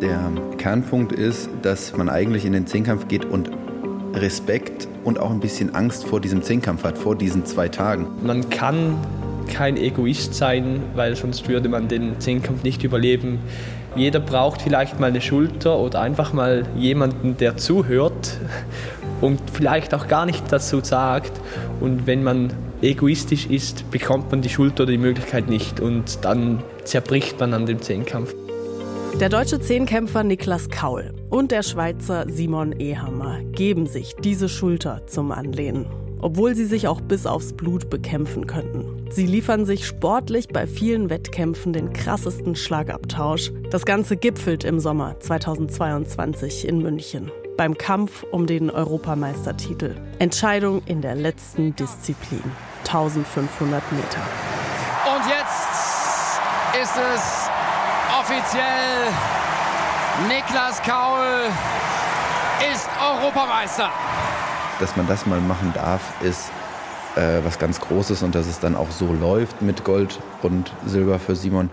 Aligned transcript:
Der 0.00 0.32
Kernpunkt 0.56 1.12
ist, 1.12 1.50
dass 1.60 1.94
man 1.94 2.08
eigentlich 2.08 2.46
in 2.46 2.54
den 2.54 2.66
Zehnkampf 2.66 3.06
geht 3.08 3.26
und 3.26 3.50
Respekt 4.14 4.88
und 5.04 5.20
auch 5.20 5.30
ein 5.30 5.40
bisschen 5.40 5.74
Angst 5.74 6.06
vor 6.06 6.20
diesem 6.20 6.42
Zehnkampf 6.42 6.84
hat, 6.84 6.96
vor 6.96 7.16
diesen 7.16 7.44
zwei 7.44 7.68
Tagen. 7.68 8.06
Man 8.22 8.48
kann 8.48 8.96
kein 9.46 9.76
Egoist 9.76 10.34
sein, 10.34 10.82
weil 10.94 11.16
sonst 11.16 11.48
würde 11.48 11.68
man 11.68 11.88
den 11.88 12.18
Zehnkampf 12.18 12.62
nicht 12.62 12.82
überleben. 12.82 13.40
Jeder 13.94 14.20
braucht 14.20 14.62
vielleicht 14.62 14.98
mal 15.00 15.08
eine 15.08 15.20
Schulter 15.20 15.78
oder 15.78 16.00
einfach 16.00 16.32
mal 16.32 16.62
jemanden, 16.76 17.36
der 17.36 17.58
zuhört 17.58 18.38
und 19.20 19.38
vielleicht 19.52 19.92
auch 19.92 20.08
gar 20.08 20.24
nicht 20.24 20.50
dazu 20.50 20.80
sagt. 20.82 21.32
Und 21.80 22.06
wenn 22.06 22.22
man 22.22 22.54
egoistisch 22.80 23.46
ist, 23.46 23.90
bekommt 23.90 24.30
man 24.30 24.40
die 24.40 24.48
Schulter 24.48 24.84
oder 24.84 24.92
die 24.92 24.98
Möglichkeit 24.98 25.48
nicht 25.48 25.80
und 25.80 26.24
dann 26.24 26.62
zerbricht 26.84 27.38
man 27.38 27.52
an 27.52 27.66
dem 27.66 27.82
Zehnkampf. 27.82 28.34
Der 29.20 29.28
deutsche 29.28 29.60
Zehnkämpfer 29.60 30.24
Niklas 30.24 30.70
Kaul 30.70 31.12
und 31.28 31.50
der 31.50 31.62
Schweizer 31.62 32.24
Simon 32.26 32.72
Ehammer 32.80 33.42
geben 33.52 33.86
sich 33.86 34.14
diese 34.16 34.48
Schulter 34.48 35.06
zum 35.06 35.30
Anlehnen, 35.30 35.84
obwohl 36.22 36.54
sie 36.54 36.64
sich 36.64 36.88
auch 36.88 37.02
bis 37.02 37.26
aufs 37.26 37.52
Blut 37.52 37.90
bekämpfen 37.90 38.46
könnten. 38.46 39.06
Sie 39.10 39.26
liefern 39.26 39.66
sich 39.66 39.86
sportlich 39.86 40.48
bei 40.48 40.66
vielen 40.66 41.10
Wettkämpfen 41.10 41.74
den 41.74 41.92
krassesten 41.92 42.56
Schlagabtausch. 42.56 43.52
Das 43.70 43.84
Ganze 43.84 44.16
gipfelt 44.16 44.64
im 44.64 44.80
Sommer 44.80 45.20
2022 45.20 46.66
in 46.66 46.80
München 46.80 47.30
beim 47.58 47.76
Kampf 47.76 48.24
um 48.30 48.46
den 48.46 48.70
Europameistertitel. 48.70 49.96
Entscheidung 50.18 50.80
in 50.86 51.02
der 51.02 51.14
letzten 51.14 51.76
Disziplin, 51.76 52.42
1500 52.86 53.82
Meter. 53.92 54.22
Und 55.14 55.28
jetzt 55.28 56.82
ist 56.82 56.96
es 56.96 57.49
offiziell 58.30 59.08
Niklas 60.28 60.80
Kaul 60.82 61.50
ist 62.72 62.88
Europameister. 63.02 63.90
Dass 64.78 64.96
man 64.96 65.06
das 65.08 65.26
mal 65.26 65.40
machen 65.40 65.72
darf, 65.74 66.00
ist 66.22 66.50
äh, 67.16 67.44
was 67.44 67.58
ganz 67.58 67.80
Großes 67.80 68.22
und 68.22 68.34
dass 68.34 68.46
es 68.46 68.60
dann 68.60 68.76
auch 68.76 68.90
so 68.90 69.12
läuft 69.12 69.62
mit 69.62 69.84
Gold 69.84 70.20
und 70.42 70.72
Silber 70.86 71.18
für 71.18 71.34
Simon, 71.34 71.70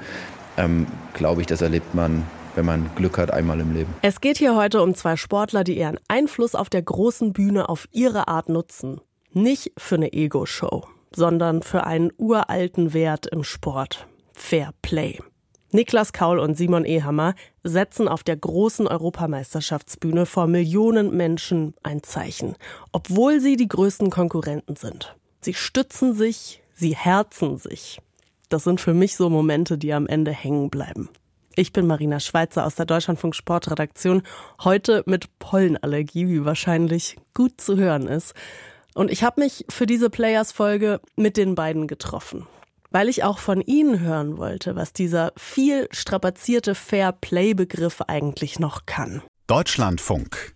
ähm, 0.58 0.88
glaube 1.13 1.41
ich, 1.41 1.47
das 1.47 1.61
erlebt 1.61 1.94
man, 1.94 2.23
wenn 2.55 2.66
man 2.66 2.89
Glück 2.95 3.19
hat, 3.19 3.31
einmal 3.31 3.59
im 3.59 3.73
Leben. 3.73 3.94
Es 4.02 4.19
geht 4.19 4.38
hier 4.38 4.55
heute 4.55 4.81
um 4.81 4.95
zwei 4.95 5.16
Sportler, 5.16 5.63
die 5.63 5.78
ihren 5.78 6.00
Einfluss 6.08 6.55
auf 6.55 6.69
der 6.69 6.81
großen 6.81 7.33
Bühne 7.33 7.69
auf 7.69 7.88
ihre 7.91 8.28
Art 8.28 8.50
nutzen. 8.50 9.00
Nicht 9.31 9.73
für 9.78 9.95
eine 9.95 10.11
Ego-Show, 10.11 10.88
sondern 11.16 11.61
für 11.61 11.85
einen 11.85 12.11
uralten 12.17 12.94
Wert 12.94 13.28
im 13.28 13.44
Sport. 13.44 14.08
Fair 14.33 14.72
Play. 14.81 15.19
Niklas 15.78 16.11
Kaul 16.11 16.39
und 16.39 16.58
Simon 16.58 16.86
Ehammer 16.86 17.36
setzen 17.61 18.08
auf 18.08 18.23
der 18.23 18.36
großen 18.36 18.88
Europameisterschaftsbühne 18.88 20.25
vor 20.25 20.47
Millionen 20.47 21.16
Menschen 21.16 21.75
ein 21.84 22.02
Zeichen, 22.02 22.56
obwohl 22.92 23.39
sie 23.39 23.58
die 23.58 23.67
größten 23.67 24.09
Konkurrenten 24.09 24.75
sind. 24.75 25.16
Sie 25.39 25.53
stützen 25.53 26.16
sich, 26.16 26.64
sie 26.73 26.95
herzen 26.95 27.59
sich. 27.59 28.02
Das 28.50 28.64
sind 28.64 28.81
für 28.81 28.95
mich 28.95 29.16
so 29.16 29.30
Momente, 29.30 29.78
die 29.78 29.94
am 29.94 30.08
Ende 30.08 30.31
hängen 30.31 30.72
bleiben. 30.72 31.09
Ich 31.56 31.73
bin 31.73 31.86
Marina 31.86 32.19
Schweizer 32.19 32.66
aus 32.66 32.73
der 32.73 32.88
Deutschlandfunk 32.88 33.36
Sportredaktion, 33.36 34.23
heute 34.64 35.03
mit 35.06 35.38
Pollenallergie, 35.38 36.28
wie 36.28 36.44
wahrscheinlich 36.44 37.17
gut 37.36 37.62
zu 37.62 37.78
hören 37.78 38.08
ist. 38.08 38.34
Und 38.95 39.12
ich 39.12 39.23
habe 39.23 39.41
mich 39.41 39.64
für 39.69 39.86
diese 39.86 40.09
Players-Folge 40.09 41.02
mit 41.16 41.38
den 41.38 41.53
beiden 41.53 41.86
getroffen 41.86 42.47
weil 42.98 43.09
ich 43.09 43.23
auch 43.23 43.38
von 43.38 43.62
Ihnen 43.62 44.00
hören 44.00 44.40
wollte, 44.40 44.76
was 44.76 44.92
dieser 44.92 45.31
viel 45.38 45.88
strapazierte 45.92 46.73
Fair 46.73 47.12
Play-Begriff 47.12 48.02
eigentlich 48.08 48.58
noch 48.58 48.88
kann. 48.88 49.22
Deutschlandfunk. 49.45 50.56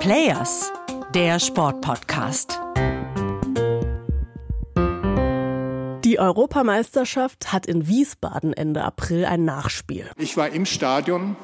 Players, 0.00 0.72
der 1.14 1.38
Sportpodcast. 1.38 2.58
Die 6.02 6.18
Europameisterschaft 6.18 7.52
hat 7.52 7.66
in 7.66 7.86
Wiesbaden 7.86 8.54
Ende 8.54 8.82
April 8.84 9.26
ein 9.26 9.44
Nachspiel. 9.44 10.08
Ich 10.16 10.38
war 10.38 10.48
im 10.48 10.64
Stadion 10.64 11.36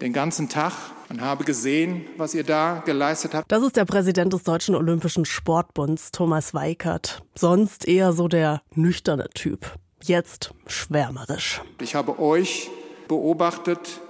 den 0.00 0.12
ganzen 0.12 0.48
Tag 0.48 0.72
und 1.08 1.20
habe 1.20 1.44
gesehen, 1.44 2.04
was 2.16 2.34
ihr 2.34 2.44
da 2.44 2.82
geleistet 2.86 3.34
habt. 3.34 3.50
Das 3.50 3.62
ist 3.62 3.76
der 3.76 3.84
Präsident 3.84 4.32
des 4.32 4.42
Deutschen 4.42 4.74
Olympischen 4.74 5.24
Sportbunds, 5.24 6.10
Thomas 6.10 6.54
Weikert. 6.54 7.22
Sonst 7.34 7.86
eher 7.86 8.12
so 8.12 8.28
der 8.28 8.62
nüchterne 8.74 9.28
Typ. 9.34 9.74
Jetzt 10.02 10.54
schwärmerisch. 10.66 11.60
Ich 11.80 11.94
habe 11.94 12.18
euch 12.18 12.70
beobachtet 13.08 14.00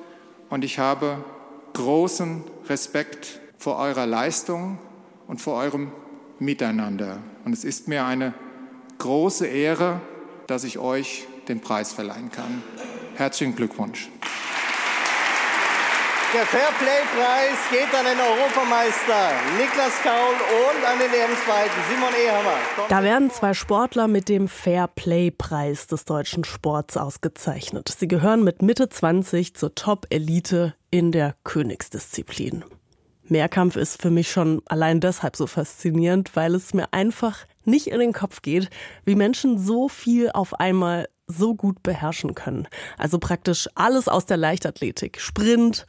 und 0.48 0.64
ich 0.64 0.78
habe 0.78 1.24
großen 1.72 2.44
Respekt 2.68 3.40
vor 3.58 3.76
eurer 3.78 4.06
Leistung 4.06 4.78
und 5.26 5.40
vor 5.40 5.54
eurem 5.54 5.92
Miteinander. 6.38 7.18
Und 7.44 7.52
es 7.52 7.64
ist 7.64 7.88
mir 7.88 8.04
eine 8.04 8.34
große 8.98 9.46
Ehre, 9.46 10.00
dass 10.46 10.64
ich 10.64 10.78
euch 10.78 11.26
den 11.48 11.60
Preis 11.60 11.92
verleihen 11.92 12.30
kann. 12.30 12.62
Herzlichen 13.16 13.56
Glückwunsch. 13.56 14.10
Der 16.32 16.46
Fairplay-Preis 16.46 17.58
geht 17.72 17.92
an 17.92 18.04
den 18.04 18.20
Europameister 18.20 19.32
Niklas 19.58 20.00
Kaul 20.00 20.34
und 20.70 20.84
an 20.86 20.96
den 21.00 21.10
EM-Zweiten 21.10 21.80
Simon 21.90 22.14
Ehammer. 22.14 22.86
Da 22.88 23.02
werden 23.02 23.32
zwei 23.32 23.52
Sportler 23.52 24.06
mit 24.06 24.28
dem 24.28 24.46
Fairplay-Preis 24.46 25.88
des 25.88 26.04
deutschen 26.04 26.44
Sports 26.44 26.96
ausgezeichnet. 26.96 27.92
Sie 27.98 28.06
gehören 28.06 28.44
mit 28.44 28.62
Mitte 28.62 28.88
20 28.88 29.56
zur 29.56 29.74
Top-Elite 29.74 30.76
in 30.92 31.10
der 31.10 31.34
Königsdisziplin. 31.42 32.64
Mehrkampf 33.24 33.74
ist 33.74 34.00
für 34.00 34.10
mich 34.10 34.30
schon 34.30 34.62
allein 34.66 35.00
deshalb 35.00 35.34
so 35.34 35.48
faszinierend, 35.48 36.36
weil 36.36 36.54
es 36.54 36.72
mir 36.74 36.92
einfach 36.92 37.38
nicht 37.64 37.88
in 37.88 37.98
den 37.98 38.12
Kopf 38.12 38.40
geht, 38.42 38.70
wie 39.04 39.16
Menschen 39.16 39.58
so 39.58 39.88
viel 39.88 40.30
auf 40.30 40.54
einmal 40.60 41.08
so 41.26 41.56
gut 41.56 41.82
beherrschen 41.82 42.36
können. 42.36 42.68
Also 42.98 43.18
praktisch 43.18 43.68
alles 43.74 44.06
aus 44.06 44.26
der 44.26 44.36
Leichtathletik. 44.36 45.20
Sprint, 45.20 45.86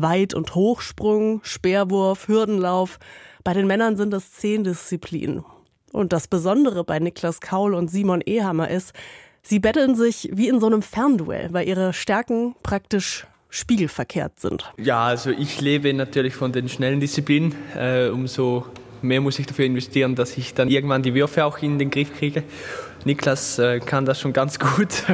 Weit- 0.00 0.34
und 0.34 0.54
Hochsprung, 0.54 1.40
Speerwurf, 1.42 2.28
Hürdenlauf. 2.28 2.98
Bei 3.44 3.52
den 3.52 3.66
Männern 3.66 3.96
sind 3.96 4.14
es 4.14 4.32
zehn 4.32 4.64
Disziplinen. 4.64 5.44
Und 5.92 6.12
das 6.12 6.28
Besondere 6.28 6.84
bei 6.84 6.98
Niklas 6.98 7.40
Kaul 7.40 7.74
und 7.74 7.88
Simon 7.88 8.20
Ehammer 8.20 8.70
ist, 8.70 8.92
sie 9.42 9.58
betteln 9.58 9.94
sich 9.94 10.28
wie 10.32 10.48
in 10.48 10.60
so 10.60 10.66
einem 10.66 10.82
Fernduell, 10.82 11.48
weil 11.52 11.66
ihre 11.66 11.92
Stärken 11.92 12.54
praktisch 12.62 13.26
spiegelverkehrt 13.50 14.38
sind. 14.38 14.70
Ja, 14.76 15.04
also 15.04 15.30
ich 15.30 15.60
lebe 15.60 15.92
natürlich 15.94 16.34
von 16.34 16.52
den 16.52 16.68
schnellen 16.68 17.00
Disziplinen. 17.00 17.54
Äh, 17.74 18.08
umso 18.08 18.66
mehr 19.00 19.20
muss 19.20 19.38
ich 19.38 19.46
dafür 19.46 19.64
investieren, 19.64 20.14
dass 20.14 20.36
ich 20.36 20.54
dann 20.54 20.68
irgendwann 20.68 21.02
die 21.02 21.14
Würfe 21.14 21.44
auch 21.44 21.58
in 21.58 21.78
den 21.78 21.90
Griff 21.90 22.16
kriege. 22.16 22.42
Niklas 23.04 23.58
äh, 23.58 23.80
kann 23.80 24.04
das 24.04 24.20
schon 24.20 24.32
ganz 24.32 24.58
gut, 24.76 25.04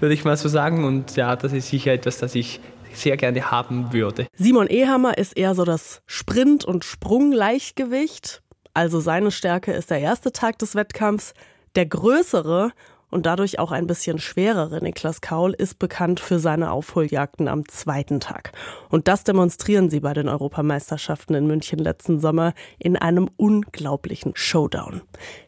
würde 0.00 0.14
ich 0.14 0.24
mal 0.24 0.36
so 0.36 0.48
sagen. 0.48 0.84
Und 0.84 1.16
ja, 1.16 1.36
das 1.36 1.52
ist 1.52 1.68
sicher 1.68 1.92
etwas, 1.92 2.18
das 2.18 2.34
ich 2.34 2.60
sehr 2.92 3.16
gerne 3.16 3.50
haben 3.50 3.92
würde. 3.92 4.26
Simon 4.34 4.66
Ehammer 4.66 5.18
ist 5.18 5.36
eher 5.36 5.54
so 5.54 5.64
das 5.64 6.02
Sprint- 6.06 6.64
und 6.64 6.84
Sprungleichgewicht. 6.84 8.42
Also 8.74 9.00
seine 9.00 9.30
Stärke 9.30 9.72
ist 9.72 9.90
der 9.90 10.00
erste 10.00 10.32
Tag 10.32 10.58
des 10.58 10.74
Wettkampfs. 10.74 11.34
Der 11.74 11.86
größere 11.86 12.72
und 13.10 13.26
dadurch 13.26 13.58
auch 13.58 13.72
ein 13.72 13.86
bisschen 13.86 14.18
schwerere 14.18 14.82
Niklas 14.82 15.20
Kaul 15.20 15.52
ist 15.52 15.78
bekannt 15.78 16.20
für 16.20 16.38
seine 16.38 16.70
Aufholjagden 16.70 17.48
am 17.48 17.68
zweiten 17.68 18.20
Tag. 18.20 18.52
Und 18.88 19.08
das 19.08 19.24
demonstrieren 19.24 19.90
sie 19.90 20.00
bei 20.00 20.12
den 20.12 20.28
Europameisterschaften 20.28 21.34
in 21.34 21.46
München 21.46 21.78
letzten 21.78 22.20
Sommer 22.20 22.54
in 22.78 22.96
einem 22.96 23.28
unglaublichen 23.36 24.32
Showdown. 24.34 25.02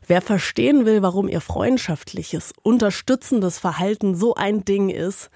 Wer 0.07 0.21
verstehen 0.21 0.85
will, 0.85 1.03
warum 1.03 1.29
ihr 1.29 1.41
freundschaftliches, 1.41 2.53
unterstützendes 2.63 3.59
Verhalten 3.59 4.15
so 4.15 4.35
ein 4.35 4.65
Ding 4.65 4.89
ist, 4.89 5.31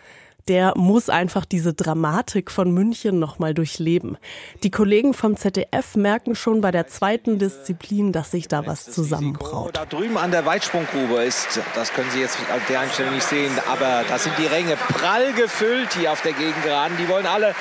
der 0.49 0.75
muss 0.77 1.09
einfach 1.09 1.45
diese 1.45 1.75
Dramatik 1.75 2.51
von 2.51 2.73
München 2.73 3.19
nochmal 3.19 3.55
durchleben. 3.55 4.17
Die 4.63 4.71
Kollegen 4.71 5.15
vom 5.15 5.37
ZDF 5.37 5.97
merken 5.97 6.35
schon 6.35 6.61
bei 6.61 6.71
der 6.71 6.87
zweiten 6.87 7.39
Disziplin, 7.39 8.13
dass 8.13 8.31
sich 8.31 8.49
da 8.49 8.67
was 8.67 8.85
zusammenbraut. 8.91 9.77
Da 9.77 9.85
drüben 9.85 10.17
an 10.17 10.31
der 10.31 10.47
Weitsprunggrube 10.47 11.23
ist, 11.23 11.61
das 11.75 11.93
können 11.93 12.11
Sie 12.11 12.21
jetzt 12.21 12.39
auf 12.55 12.65
der 12.69 12.81
Einstellung 12.81 13.15
nicht 13.15 13.27
sehen, 13.27 13.53
aber 13.71 14.05
da 14.09 14.19
sind 14.19 14.35
die 14.39 14.47
Ränge 14.47 14.77
prall 14.77 15.33
gefüllt 15.33 15.95
hier 15.95 16.13
auf 16.13 16.23
der 16.23 16.33
Gegengeraden. 16.33 16.97
Die 16.99 17.09
wollen 17.09 17.27
alle 17.27 17.55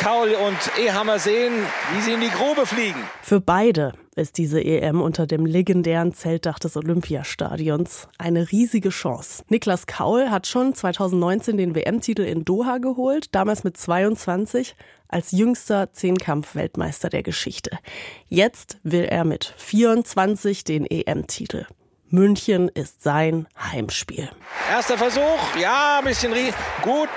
Kaul 0.00 0.34
und 0.34 0.58
Ehammer 0.78 1.18
sehen, 1.18 1.52
wie 1.94 2.00
sie 2.00 2.12
in 2.12 2.20
die 2.20 2.30
Grube 2.30 2.66
fliegen. 2.66 3.02
Für 3.22 3.40
beide 3.40 3.92
ist 4.16 4.38
diese 4.38 4.62
EM 4.62 5.00
unter 5.00 5.26
dem 5.26 5.46
legendären 5.46 6.12
Zeltdach 6.12 6.58
des 6.58 6.76
Olympiastadions 6.76 8.08
eine 8.18 8.50
riesige 8.52 8.90
Chance. 8.90 9.44
Niklas 9.48 9.86
Kaul 9.86 10.30
hat 10.30 10.46
schon 10.46 10.74
2019 10.74 11.56
den 11.56 11.74
WM-Titel 11.74 12.22
in 12.22 12.44
Doha 12.44 12.78
geholt, 12.78 13.34
damals 13.34 13.64
mit 13.64 13.76
22 13.76 14.76
als 15.08 15.32
jüngster 15.32 15.92
Zehnkampf-Weltmeister 15.92 17.08
der 17.08 17.22
Geschichte. 17.22 17.78
Jetzt 18.28 18.78
will 18.82 19.04
er 19.04 19.24
mit 19.24 19.54
24 19.56 20.64
den 20.64 20.86
EM-Titel. 20.86 21.66
München 22.08 22.68
ist 22.68 23.02
sein 23.02 23.48
Heimspiel. 23.58 24.30
Erster 24.70 24.96
Versuch, 24.96 25.56
ja, 25.60 25.98
ein 25.98 26.04
bisschen 26.04 26.32
gut. 26.82 27.08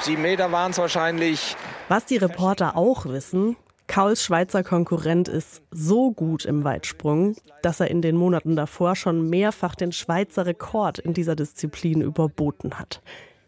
Sieben 0.00 0.22
Meter 0.22 0.50
waren 0.50 0.70
es 0.70 0.78
wahrscheinlich. 0.78 1.56
Was 1.88 2.04
die 2.04 2.18
Reporter 2.18 2.76
auch 2.76 3.06
wissen, 3.06 3.56
Kauls 3.86 4.22
Schweizer 4.22 4.62
Konkurrent 4.62 5.28
ist 5.28 5.62
so 5.70 6.12
gut 6.12 6.44
im 6.44 6.62
Weitsprung, 6.62 7.34
dass 7.62 7.80
er 7.80 7.90
in 7.90 8.02
den 8.02 8.14
Monaten 8.14 8.54
davor 8.54 8.94
schon 8.94 9.30
mehrfach 9.30 9.74
den 9.74 9.92
Schweizer 9.92 10.44
Rekord 10.44 10.98
in 10.98 11.14
dieser 11.14 11.34
Disziplin 11.34 12.02
überboten 12.02 12.78
hat. 12.78 13.00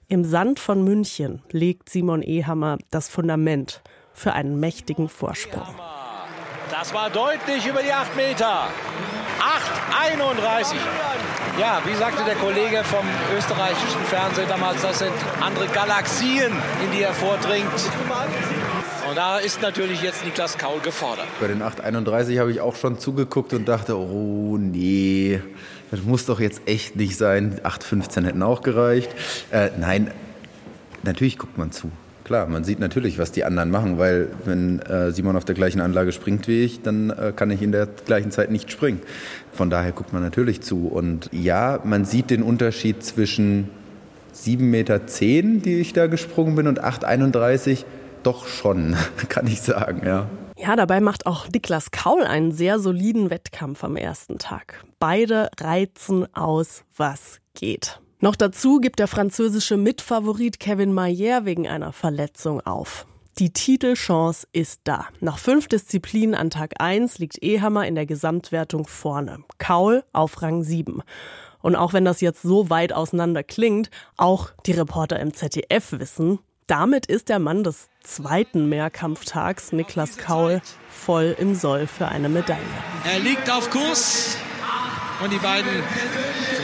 Im 0.08 0.24
Sand 0.24 0.58
von 0.58 0.82
München 0.82 1.42
legt 1.50 1.90
Simon 1.90 2.22
Ehammer 2.22 2.78
das 2.90 3.10
Fundament 3.10 3.82
für 4.14 4.32
einen 4.32 4.58
mächtigen 4.58 5.10
Vorsprung. 5.10 5.68
Das 6.70 6.94
war 6.94 7.10
deutlich 7.10 7.66
über 7.66 7.82
die 7.82 7.92
8 7.92 8.16
Meter. 8.16 8.68
8,31. 9.40 10.76
Ja, 11.58 11.80
wie 11.84 11.94
sagte 11.94 12.22
der 12.24 12.36
Kollege 12.36 12.84
vom 12.84 13.06
österreichischen 13.36 14.00
Fernsehen 14.04 14.48
damals, 14.48 14.82
das 14.82 14.98
sind 14.98 15.12
andere 15.40 15.66
Galaxien, 15.68 16.52
in 16.84 16.90
die 16.92 17.02
er 17.02 17.14
vordringt. 17.14 17.66
Und 19.08 19.16
da 19.16 19.38
ist 19.38 19.60
natürlich 19.62 20.02
jetzt 20.02 20.24
Niklas 20.24 20.58
Kaul 20.58 20.80
gefordert. 20.80 21.26
Bei 21.40 21.48
den 21.48 21.62
831 21.62 22.38
habe 22.38 22.52
ich 22.52 22.60
auch 22.60 22.76
schon 22.76 22.98
zugeguckt 22.98 23.52
und 23.54 23.66
dachte, 23.66 23.96
oh 23.98 24.56
nee, 24.58 25.42
das 25.90 26.02
muss 26.02 26.26
doch 26.26 26.38
jetzt 26.38 26.62
echt 26.66 26.96
nicht 26.96 27.16
sein. 27.16 27.60
815 27.62 28.26
hätten 28.26 28.42
auch 28.42 28.62
gereicht. 28.62 29.10
Äh, 29.50 29.70
nein, 29.78 30.12
natürlich 31.02 31.38
guckt 31.38 31.58
man 31.58 31.72
zu. 31.72 31.90
Klar, 32.30 32.46
man 32.46 32.62
sieht 32.62 32.78
natürlich, 32.78 33.18
was 33.18 33.32
die 33.32 33.42
anderen 33.42 33.72
machen, 33.72 33.98
weil 33.98 34.28
wenn 34.44 34.78
äh, 34.82 35.10
Simon 35.10 35.34
auf 35.34 35.44
der 35.44 35.56
gleichen 35.56 35.80
Anlage 35.80 36.12
springt 36.12 36.46
wie 36.46 36.62
ich, 36.62 36.80
dann 36.80 37.10
äh, 37.10 37.32
kann 37.34 37.50
ich 37.50 37.60
in 37.60 37.72
der 37.72 37.86
gleichen 37.86 38.30
Zeit 38.30 38.52
nicht 38.52 38.70
springen. 38.70 39.00
Von 39.52 39.68
daher 39.68 39.90
guckt 39.90 40.12
man 40.12 40.22
natürlich 40.22 40.60
zu. 40.60 40.86
Und 40.86 41.28
ja, 41.32 41.80
man 41.82 42.04
sieht 42.04 42.30
den 42.30 42.44
Unterschied 42.44 43.02
zwischen 43.02 43.68
7,10 44.32 44.60
Meter, 44.60 45.00
die 45.00 45.80
ich 45.80 45.92
da 45.92 46.06
gesprungen 46.06 46.54
bin, 46.54 46.68
und 46.68 46.80
8,31 46.80 47.84
doch 48.22 48.46
schon, 48.46 48.94
kann 49.28 49.48
ich 49.48 49.60
sagen, 49.60 50.02
ja. 50.06 50.30
Ja, 50.56 50.76
dabei 50.76 51.00
macht 51.00 51.26
auch 51.26 51.48
Niklas 51.48 51.90
Kaul 51.90 52.22
einen 52.22 52.52
sehr 52.52 52.78
soliden 52.78 53.30
Wettkampf 53.30 53.82
am 53.82 53.96
ersten 53.96 54.38
Tag. 54.38 54.84
Beide 55.00 55.50
reizen 55.58 56.32
aus, 56.32 56.84
was 56.96 57.40
geht. 57.54 57.98
Noch 58.22 58.36
dazu 58.36 58.80
gibt 58.80 58.98
der 58.98 59.08
französische 59.08 59.78
Mitfavorit 59.78 60.60
Kevin 60.60 60.92
Mayer 60.92 61.46
wegen 61.46 61.66
einer 61.66 61.92
Verletzung 61.92 62.60
auf. 62.60 63.06
Die 63.38 63.50
Titelchance 63.50 64.46
ist 64.52 64.82
da. 64.84 65.06
Nach 65.20 65.38
fünf 65.38 65.68
Disziplinen 65.68 66.34
an 66.34 66.50
Tag 66.50 66.74
1 66.78 67.18
liegt 67.18 67.42
Ehammer 67.42 67.86
in 67.86 67.94
der 67.94 68.04
Gesamtwertung 68.04 68.86
vorne. 68.86 69.38
Kaul 69.56 70.04
auf 70.12 70.42
Rang 70.42 70.62
7. 70.62 71.02
Und 71.62 71.76
auch 71.76 71.94
wenn 71.94 72.04
das 72.04 72.20
jetzt 72.20 72.42
so 72.42 72.68
weit 72.68 72.92
auseinander 72.92 73.42
klingt, 73.42 73.90
auch 74.18 74.50
die 74.66 74.72
Reporter 74.72 75.18
im 75.18 75.32
ZDF 75.32 75.92
wissen, 75.92 76.40
damit 76.66 77.06
ist 77.06 77.30
der 77.30 77.38
Mann 77.38 77.64
des 77.64 77.88
zweiten 78.02 78.68
Mehrkampftags, 78.68 79.72
Niklas 79.72 80.18
Kaul, 80.18 80.60
voll 80.90 81.34
im 81.38 81.54
Soll 81.54 81.86
für 81.86 82.08
eine 82.08 82.28
Medaille. 82.28 82.60
Er 83.10 83.18
liegt 83.18 83.50
auf 83.50 83.70
Kurs 83.70 84.36
und 85.22 85.32
die 85.32 85.38
beiden 85.38 85.70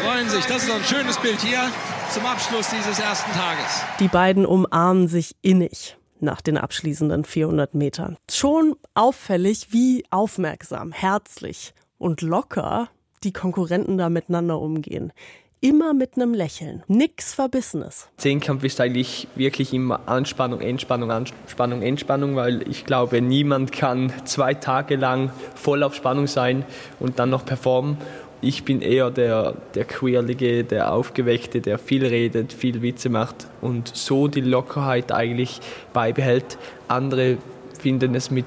freuen 0.03 0.29
sich. 0.29 0.45
Das 0.47 0.65
ist 0.65 0.71
ein 0.71 0.85
schönes 0.85 1.19
Bild 1.19 1.41
hier 1.41 1.71
zum 2.11 2.25
Abschluss 2.25 2.69
dieses 2.71 2.99
ersten 2.99 3.31
Tages. 3.33 3.83
Die 4.01 4.09
beiden 4.09 4.47
umarmen 4.47 5.09
sich 5.09 5.37
innig 5.43 5.97
nach 6.21 6.41
den 6.41 6.57
abschließenden 6.57 7.25
400 7.25 7.75
Metern. 7.75 8.17
Schon 8.31 8.75
auffällig, 8.95 9.69
wie 9.71 10.05
aufmerksam, 10.11 10.93
herzlich 10.93 11.75
und 11.99 12.23
locker 12.23 12.89
die 13.25 13.33
Konkurrenten 13.33 13.99
da 13.99 14.09
miteinander 14.09 14.59
umgehen 14.59 15.13
immer 15.61 15.95
mit 15.95 16.17
einem 16.17 16.35
Lächeln. 16.35 16.83
Nix 16.87 17.35
Verbissenes. 17.35 18.09
Zehnkampf 18.19 18.63
ist 18.65 18.81
eigentlich 18.81 19.27
wirklich 19.35 19.73
immer 19.73 20.01
Anspannung, 20.07 20.61
Entspannung, 20.61 21.11
Anspannung, 21.11 21.83
Entspannung, 21.83 22.37
weil 22.37 22.69
ich 22.69 22.85
glaube, 22.85 23.21
niemand 23.21 23.73
kann 23.73 24.13
zwei 24.25 24.55
Tage 24.55 24.97
lang 24.97 25.31
voll 25.55 25.83
auf 25.83 25.95
Spannung 25.95 26.27
sein 26.27 26.65
und 27.01 27.19
dann 27.19 27.31
noch 27.31 27.45
performen. 27.45 27.97
Ich 28.43 28.65
bin 28.65 28.83
eher 28.83 29.11
der, 29.11 29.55
der 29.75 29.85
Queerlige, 29.85 30.63
der 30.65 30.93
Aufgeweckte, 30.93 31.61
der 31.61 31.79
viel 31.79 32.05
redet, 32.05 32.53
viel 32.53 32.83
Witze 32.83 33.09
macht 33.09 33.47
und 33.61 33.97
so 33.97 34.29
die 34.29 34.43
Lockerheit 34.43 35.11
eigentlich 35.11 35.61
beibehält. 35.93 36.59
Andere 36.87 37.39
finden 37.79 38.15
es 38.15 38.31
mit 38.31 38.45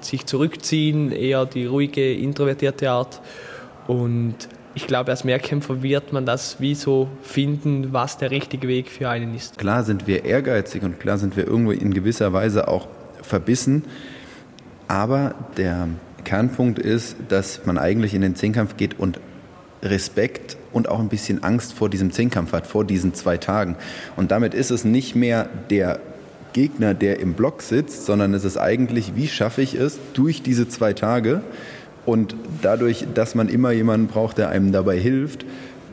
sich 0.00 0.26
zurückziehen, 0.26 1.12
eher 1.12 1.44
die 1.44 1.66
ruhige, 1.66 2.12
introvertierte 2.14 2.90
Art. 2.90 3.20
Und 3.86 4.34
ich 4.74 4.86
glaube, 4.86 5.10
als 5.10 5.24
Mehrkämpfer 5.24 5.82
wird 5.82 6.12
man 6.12 6.26
das 6.26 6.60
wie 6.60 6.74
so 6.74 7.08
finden, 7.22 7.92
was 7.92 8.18
der 8.18 8.30
richtige 8.30 8.68
Weg 8.68 8.90
für 8.90 9.08
einen 9.08 9.34
ist. 9.34 9.58
Klar 9.58 9.84
sind 9.84 10.06
wir 10.06 10.24
ehrgeizig 10.24 10.82
und 10.82 11.00
klar 11.00 11.18
sind 11.18 11.36
wir 11.36 11.46
irgendwo 11.46 11.72
in 11.72 11.92
gewisser 11.92 12.32
Weise 12.32 12.68
auch 12.68 12.88
verbissen. 13.22 13.84
Aber 14.88 15.34
der 15.56 15.88
Kernpunkt 16.24 16.78
ist, 16.78 17.16
dass 17.28 17.64
man 17.66 17.78
eigentlich 17.78 18.12
in 18.14 18.20
den 18.20 18.34
Zehnkampf 18.34 18.76
geht 18.76 18.98
und 18.98 19.20
Respekt 19.90 20.56
und 20.72 20.88
auch 20.88 21.00
ein 21.00 21.08
bisschen 21.08 21.42
Angst 21.42 21.72
vor 21.72 21.88
diesem 21.88 22.12
Zehnkampf 22.12 22.52
hat, 22.52 22.66
vor 22.66 22.84
diesen 22.84 23.14
zwei 23.14 23.36
Tagen. 23.36 23.76
Und 24.16 24.30
damit 24.30 24.54
ist 24.54 24.70
es 24.70 24.84
nicht 24.84 25.16
mehr 25.16 25.48
der 25.70 26.00
Gegner, 26.52 26.94
der 26.94 27.20
im 27.20 27.34
Block 27.34 27.62
sitzt, 27.62 28.06
sondern 28.06 28.32
es 28.34 28.44
ist 28.44 28.56
eigentlich, 28.56 29.14
wie 29.14 29.28
schaffe 29.28 29.62
ich 29.62 29.74
es 29.74 29.98
durch 30.14 30.42
diese 30.42 30.68
zwei 30.68 30.92
Tage 30.92 31.42
und 32.06 32.34
dadurch, 32.62 33.06
dass 33.14 33.34
man 33.34 33.48
immer 33.48 33.72
jemanden 33.72 34.06
braucht, 34.06 34.38
der 34.38 34.48
einem 34.48 34.72
dabei 34.72 34.98
hilft 34.98 35.44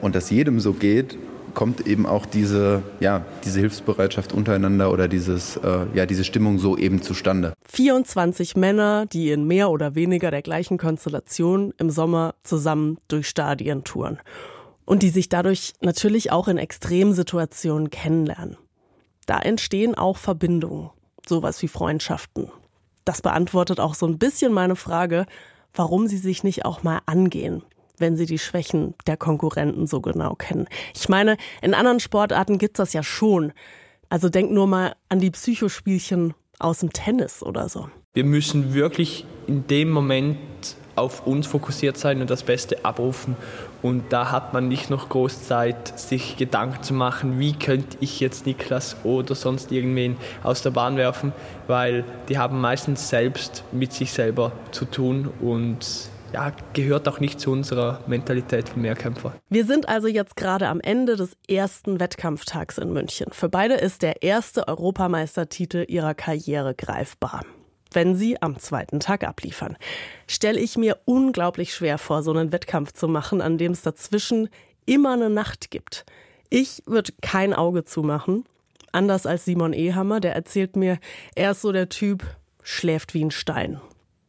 und 0.02 0.16
dass 0.16 0.30
jedem 0.30 0.60
so 0.60 0.74
geht, 0.74 1.18
kommt 1.54 1.88
eben 1.88 2.06
auch 2.06 2.26
diese, 2.26 2.84
ja, 3.00 3.26
diese 3.44 3.60
Hilfsbereitschaft 3.60 4.34
untereinander 4.34 4.92
oder 4.92 5.08
dieses, 5.08 5.58
äh, 5.58 5.86
ja, 5.94 6.06
diese 6.06 6.24
Stimmung 6.24 6.60
so 6.60 6.78
eben 6.78 7.02
zustande. 7.02 7.54
24 7.70 8.56
Männer, 8.56 9.06
die 9.06 9.32
in 9.32 9.46
mehr 9.46 9.70
oder 9.70 9.96
weniger 9.96 10.32
der 10.32 10.42
gleichen 10.42 10.78
Konstellation 10.78 11.74
im 11.78 11.90
Sommer 11.90 12.36
zusammen 12.44 12.98
durch 13.08 13.28
Stadien 13.28 13.84
touren. 13.84 14.20
Und 14.86 15.02
die 15.02 15.10
sich 15.10 15.30
dadurch 15.30 15.74
natürlich 15.82 16.32
auch 16.32 16.48
in 16.48 16.58
Extremsituationen 16.58 17.90
kennenlernen. 17.90 18.58
Da 19.26 19.40
entstehen 19.40 19.96
auch 19.96 20.18
Verbindungen, 20.18 20.90
sowas 21.26 21.62
wie 21.62 21.70
Freundschaften. 21.70 22.52
Das 23.06 23.22
beantwortet 23.22 23.80
auch 23.80 23.96
so 23.96 24.06
ein 24.06 24.18
bisschen 24.18 24.52
meine 24.52 24.76
Frage, 24.76 25.26
warum 25.74 26.08
sie 26.08 26.18
sich 26.18 26.44
nicht 26.44 26.66
auch 26.66 26.84
mal 26.84 27.00
angehen 27.06 27.64
wenn 28.04 28.18
sie 28.18 28.26
die 28.26 28.38
Schwächen 28.38 28.96
der 29.08 29.16
Konkurrenten 29.16 29.88
so 29.88 30.02
genau 30.02 30.36
kennen. 30.36 30.68
Ich 30.94 31.08
meine, 31.08 31.38
in 31.62 31.74
anderen 31.74 32.02
Sportarten 32.02 32.58
gibt's 32.58 32.78
das 32.78 32.92
ja 32.92 33.02
schon. 33.02 33.54
Also 34.10 34.28
denk 34.28 34.52
nur 34.52 34.68
mal 34.68 34.94
an 35.08 35.20
die 35.20 35.32
Psychospielchen 35.32 36.34
aus 36.60 36.80
dem 36.80 36.92
Tennis 36.92 37.42
oder 37.42 37.70
so. 37.70 37.88
Wir 38.14 38.26
müssen 38.26 38.74
wirklich 38.74 39.26
in 39.48 39.68
dem 39.68 39.90
Moment 39.90 40.38
auf 40.98 41.26
uns 41.26 41.48
fokussiert 41.48 41.98
sein 41.98 42.20
und 42.20 42.30
das 42.30 42.44
Beste 42.44 42.84
abrufen. 42.84 43.38
Und 43.82 44.12
da 44.12 44.32
hat 44.32 44.54
man 44.54 44.68
nicht 44.68 44.90
noch 44.90 45.08
groß 45.08 45.48
Zeit, 45.48 45.98
sich 45.98 46.36
Gedanken 46.36 46.84
zu 46.84 46.94
machen, 46.94 47.40
wie 47.40 47.54
könnte 47.54 47.98
ich 48.02 48.20
jetzt 48.20 48.46
Niklas 48.46 48.98
oder 49.06 49.34
sonst 49.34 49.72
irgendwen 49.72 50.18
aus 50.44 50.62
der 50.62 50.72
Bahn 50.72 50.98
werfen, 50.98 51.32
weil 51.68 52.04
die 52.28 52.38
haben 52.38 52.60
meistens 52.60 53.08
selbst 53.08 53.64
mit 53.72 53.94
sich 53.94 54.12
selber 54.12 54.52
zu 54.72 54.84
tun 54.84 55.30
und 55.40 56.12
ja, 56.34 56.52
gehört 56.74 57.08
auch 57.08 57.20
nicht 57.20 57.40
zu 57.40 57.52
unserer 57.52 58.02
Mentalität 58.08 58.70
von 58.70 58.82
Mehrkämpfer. 58.82 59.34
Wir 59.50 59.66
sind 59.66 59.88
also 59.88 60.08
jetzt 60.08 60.36
gerade 60.36 60.68
am 60.68 60.82
Ende 60.82 61.16
des 61.16 61.38
ersten 61.48 62.00
Wettkampftags 62.00 62.78
in 62.80 62.92
München. 62.92 63.28
Für 63.32 63.50
beide 63.50 63.76
ist 63.76 64.02
der 64.02 64.24
erste 64.24 64.68
Europameistertitel 64.68 65.86
ihrer 65.88 66.14
Karriere 66.14 66.76
greifbar 66.76 67.42
wenn 67.96 68.16
sie 68.16 68.42
am 68.42 68.58
zweiten 68.58 69.00
Tag 69.00 69.24
abliefern. 69.24 69.78
Stelle 70.26 70.60
ich 70.60 70.78
mir 70.78 70.98
unglaublich 71.06 71.76
schwer 71.76 72.00
vor, 72.00 72.24
so 72.24 72.32
einen 72.32 72.52
Wettkampf 72.52 72.92
zu 72.94 73.08
machen, 73.08 73.40
an 73.40 73.60
dem 73.60 73.74
es 73.74 73.84
dazwischen 73.84 74.50
immer 74.88 75.14
eine 75.14 75.30
Nacht 75.30 75.70
gibt. 75.70 76.04
Ich 76.50 76.82
würde 76.88 77.14
kein 77.22 77.54
Auge 77.54 77.84
zumachen. 77.84 78.46
Anders 78.92 79.28
als 79.28 79.46
Simon 79.46 79.74
Ehammer, 79.74 80.22
der 80.22 80.34
erzählt 80.34 80.76
mir, 80.76 80.98
er 81.36 81.52
ist 81.52 81.62
so 81.62 81.72
der 81.72 81.90
Typ, 81.90 82.24
schläft 82.64 83.14
wie 83.14 83.24
ein 83.24 83.30
Stein. 83.30 83.80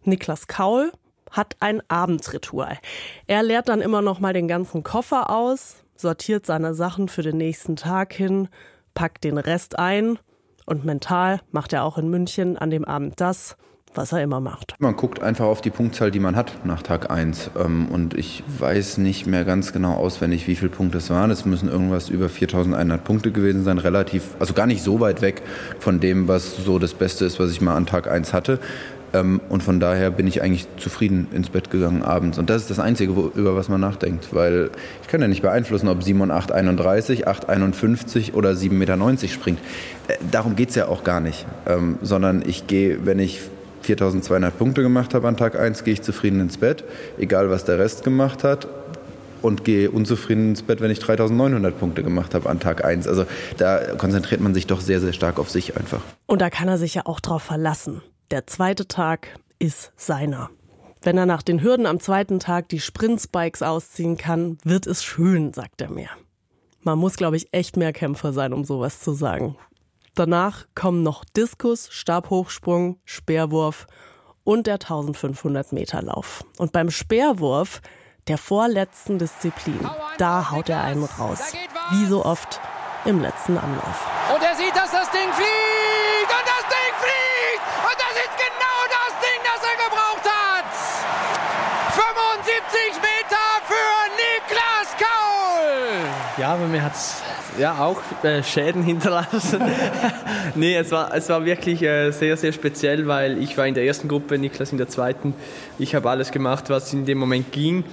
Niklas 0.02 0.46
Kaul 0.46 0.92
hat 1.34 1.56
ein 1.60 1.82
Abendritual. 1.88 2.78
Er 3.26 3.42
leert 3.42 3.68
dann 3.68 3.80
immer 3.80 4.02
noch 4.02 4.20
mal 4.20 4.32
den 4.32 4.48
ganzen 4.48 4.82
Koffer 4.82 5.30
aus, 5.30 5.84
sortiert 5.96 6.46
seine 6.46 6.74
Sachen 6.74 7.08
für 7.08 7.22
den 7.22 7.36
nächsten 7.36 7.76
Tag 7.76 8.12
hin, 8.12 8.48
packt 8.94 9.24
den 9.24 9.38
Rest 9.38 9.78
ein 9.78 10.18
und 10.64 10.84
mental 10.84 11.40
macht 11.50 11.72
er 11.72 11.84
auch 11.84 11.98
in 11.98 12.08
München 12.08 12.56
an 12.56 12.70
dem 12.70 12.84
Abend 12.84 13.20
das, 13.20 13.56
was 13.96 14.12
er 14.12 14.22
immer 14.22 14.40
macht. 14.40 14.74
Man 14.78 14.96
guckt 14.96 15.22
einfach 15.22 15.44
auf 15.44 15.60
die 15.60 15.70
Punktzahl, 15.70 16.10
die 16.10 16.18
man 16.18 16.36
hat 16.36 16.64
nach 16.64 16.82
Tag 16.82 17.10
1. 17.10 17.50
Ähm, 17.56 17.86
und 17.88 18.14
ich 18.14 18.42
weiß 18.58 18.98
nicht 18.98 19.26
mehr 19.26 19.44
ganz 19.44 19.72
genau 19.72 19.94
auswendig, 19.94 20.46
wie 20.48 20.56
viele 20.56 20.70
Punkte 20.70 20.98
es 20.98 21.10
waren. 21.10 21.30
Es 21.30 21.44
müssen 21.44 21.68
irgendwas 21.68 22.08
über 22.08 22.28
4100 22.28 23.04
Punkte 23.04 23.30
gewesen 23.30 23.64
sein, 23.64 23.78
relativ, 23.78 24.30
also 24.38 24.54
gar 24.54 24.66
nicht 24.66 24.82
so 24.82 25.00
weit 25.00 25.22
weg 25.22 25.42
von 25.78 26.00
dem, 26.00 26.28
was 26.28 26.56
so 26.56 26.78
das 26.78 26.94
Beste 26.94 27.24
ist, 27.24 27.38
was 27.38 27.50
ich 27.50 27.60
mal 27.60 27.76
an 27.76 27.86
Tag 27.86 28.08
1 28.10 28.32
hatte. 28.32 28.58
Ähm, 29.14 29.40
und 29.48 29.62
von 29.62 29.80
daher 29.80 30.10
bin 30.10 30.26
ich 30.26 30.42
eigentlich 30.42 30.66
zufrieden 30.76 31.28
ins 31.32 31.48
Bett 31.48 31.70
gegangen 31.70 32.02
abends. 32.02 32.36
Und 32.36 32.50
das 32.50 32.62
ist 32.62 32.70
das 32.70 32.80
Einzige, 32.80 33.16
wo, 33.16 33.30
über 33.34 33.56
was 33.56 33.68
man 33.68 33.80
nachdenkt. 33.80 34.34
Weil 34.34 34.70
ich 35.02 35.08
kann 35.08 35.20
ja 35.20 35.28
nicht 35.28 35.42
beeinflussen, 35.42 35.88
ob 35.88 36.02
Simon 36.02 36.30
8,31, 36.30 37.24
8,51 37.24 38.34
oder 38.34 38.50
7,90 38.50 38.70
Meter 38.72 39.28
springt. 39.28 39.60
Äh, 40.08 40.14
darum 40.30 40.56
geht 40.56 40.70
es 40.70 40.74
ja 40.74 40.88
auch 40.88 41.04
gar 41.04 41.20
nicht. 41.20 41.46
Ähm, 41.66 41.98
sondern 42.02 42.42
ich 42.44 42.66
gehe, 42.66 43.06
wenn 43.06 43.20
ich 43.20 43.40
4200 43.82 44.58
Punkte 44.58 44.82
gemacht 44.82 45.14
habe 45.14 45.28
an 45.28 45.36
Tag 45.36 45.58
1, 45.58 45.84
gehe 45.84 45.94
ich 45.94 46.02
zufrieden 46.02 46.40
ins 46.40 46.56
Bett, 46.56 46.84
egal 47.18 47.50
was 47.50 47.64
der 47.64 47.78
Rest 47.78 48.02
gemacht 48.02 48.42
hat 48.42 48.66
und 49.42 49.64
gehe 49.64 49.90
unzufrieden 49.90 50.50
ins 50.50 50.62
Bett, 50.62 50.80
wenn 50.80 50.90
ich 50.90 50.98
3900 51.00 51.78
Punkte 51.78 52.02
gemacht 52.02 52.34
habe 52.34 52.48
an 52.48 52.60
Tag 52.60 52.84
1. 52.84 53.06
Also 53.06 53.26
da 53.58 53.78
konzentriert 53.98 54.40
man 54.40 54.54
sich 54.54 54.66
doch 54.66 54.80
sehr, 54.80 55.00
sehr 55.00 55.12
stark 55.12 55.38
auf 55.38 55.50
sich 55.50 55.76
einfach. 55.76 56.00
Und 56.26 56.40
da 56.40 56.48
kann 56.48 56.66
er 56.66 56.78
sich 56.78 56.94
ja 56.94 57.02
auch 57.04 57.20
drauf 57.20 57.42
verlassen. 57.42 58.00
Der 58.30 58.46
zweite 58.46 58.88
Tag 58.88 59.38
ist 59.58 59.92
seiner. 59.96 60.50
Wenn 61.02 61.18
er 61.18 61.26
nach 61.26 61.42
den 61.42 61.62
Hürden 61.62 61.84
am 61.84 62.00
zweiten 62.00 62.40
Tag 62.40 62.70
die 62.70 62.80
Sprintspikes 62.80 63.62
ausziehen 63.62 64.16
kann, 64.16 64.56
wird 64.64 64.86
es 64.86 65.04
schön, 65.04 65.52
sagt 65.52 65.82
er 65.82 65.90
mir. 65.90 66.08
Man 66.80 66.98
muss, 66.98 67.16
glaube 67.16 67.36
ich, 67.36 67.52
echt 67.52 67.76
mehr 67.76 67.92
Kämpfer 67.92 68.32
sein, 68.32 68.54
um 68.54 68.64
sowas 68.64 69.00
zu 69.00 69.12
sagen. 69.12 69.56
Danach 70.14 70.66
kommen 70.74 71.02
noch 71.02 71.24
Diskus, 71.24 71.88
Stabhochsprung, 71.90 72.98
Speerwurf 73.04 73.86
und 74.44 74.66
der 74.66 74.74
1500 74.74 75.72
Meter 75.72 76.00
Lauf. 76.02 76.44
Und 76.56 76.72
beim 76.72 76.90
Speerwurf 76.90 77.82
der 78.28 78.38
vorletzten 78.38 79.18
Disziplin. 79.18 79.86
Da 80.16 80.50
haut 80.50 80.70
er 80.70 80.82
einen 80.82 81.04
raus. 81.04 81.52
Wie 81.90 82.06
so 82.06 82.24
oft 82.24 82.60
im 83.04 83.20
letzten 83.20 83.58
Anlauf. 83.58 84.06
Und 84.34 84.42
er 84.42 84.56
sieht, 84.56 84.74
dass 84.74 84.90
das 84.90 85.10
Ding 85.10 85.30
fliegt! 85.32 86.32
Und 86.32 86.53
Meter 92.74 93.46
für 93.66 94.10
Niklas 94.16 94.96
Kaul! 94.98 96.42
Ja, 96.42 96.54
aber 96.54 96.66
mir 96.66 96.82
hat 96.82 96.94
es 96.94 97.22
ja 97.58 97.78
auch 97.78 98.00
äh, 98.22 98.42
Schäden 98.42 98.82
hinterlassen. 98.82 99.62
nee, 100.54 100.76
es 100.76 100.90
war, 100.90 101.14
es 101.14 101.28
war 101.28 101.44
wirklich 101.44 101.82
äh, 101.82 102.10
sehr, 102.10 102.36
sehr 102.36 102.52
speziell, 102.52 103.06
weil 103.06 103.42
ich 103.42 103.56
war 103.56 103.66
in 103.66 103.74
der 103.74 103.84
ersten 103.84 104.08
Gruppe, 104.08 104.38
Niklas 104.38 104.72
in 104.72 104.78
der 104.78 104.88
zweiten. 104.88 105.34
Ich 105.78 105.94
habe 105.94 106.10
alles 106.10 106.32
gemacht, 106.32 106.70
was 106.70 106.92
in 106.92 107.06
dem 107.06 107.18
Moment 107.18 107.52
ging. 107.52 107.84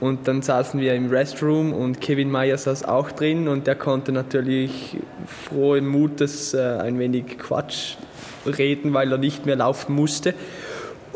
Und 0.00 0.28
dann 0.28 0.42
saßen 0.42 0.80
wir 0.80 0.94
im 0.94 1.10
Restroom 1.10 1.72
und 1.72 2.00
Kevin 2.00 2.30
Meyer 2.30 2.56
saß 2.56 2.84
auch 2.84 3.10
drin 3.10 3.48
und 3.48 3.66
der 3.66 3.74
konnte 3.74 4.12
natürlich 4.12 4.96
frohen 5.26 5.86
Mutes 5.88 6.54
äh, 6.54 6.78
ein 6.80 7.00
wenig 7.00 7.38
Quatsch 7.38 7.96
reden, 8.46 8.94
weil 8.94 9.10
er 9.10 9.18
nicht 9.18 9.44
mehr 9.44 9.56
laufen 9.56 9.96
musste. 9.96 10.34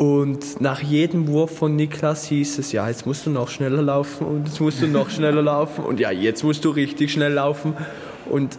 Und 0.02 0.60
nach 0.60 0.80
jedem 0.80 1.28
Wurf 1.28 1.58
von 1.58 1.76
Niklas 1.76 2.24
hieß 2.24 2.58
es, 2.58 2.72
ja, 2.72 2.88
jetzt 2.88 3.06
musst 3.06 3.24
du 3.24 3.30
noch 3.30 3.48
schneller 3.48 3.82
laufen 3.82 4.26
und 4.26 4.48
jetzt 4.48 4.60
musst 4.60 4.82
du 4.82 4.88
noch 4.88 5.10
schneller 5.16 5.42
laufen 5.42 5.84
und 5.84 6.00
ja, 6.00 6.10
jetzt 6.10 6.42
musst 6.42 6.64
du 6.64 6.70
richtig 6.70 7.12
schnell 7.12 7.34
laufen. 7.34 7.76
Und 8.28 8.58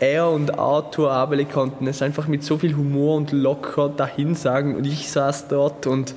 er 0.00 0.30
und 0.30 0.58
Arthur 0.58 1.12
Abele 1.12 1.44
konnten 1.44 1.86
es 1.88 2.00
einfach 2.00 2.26
mit 2.26 2.42
so 2.42 2.56
viel 2.56 2.74
Humor 2.74 3.16
und 3.18 3.32
locker 3.32 3.90
dahin 3.90 4.34
sagen 4.34 4.76
und 4.76 4.86
ich 4.86 5.10
saß 5.10 5.48
dort 5.48 5.86
und 5.86 6.14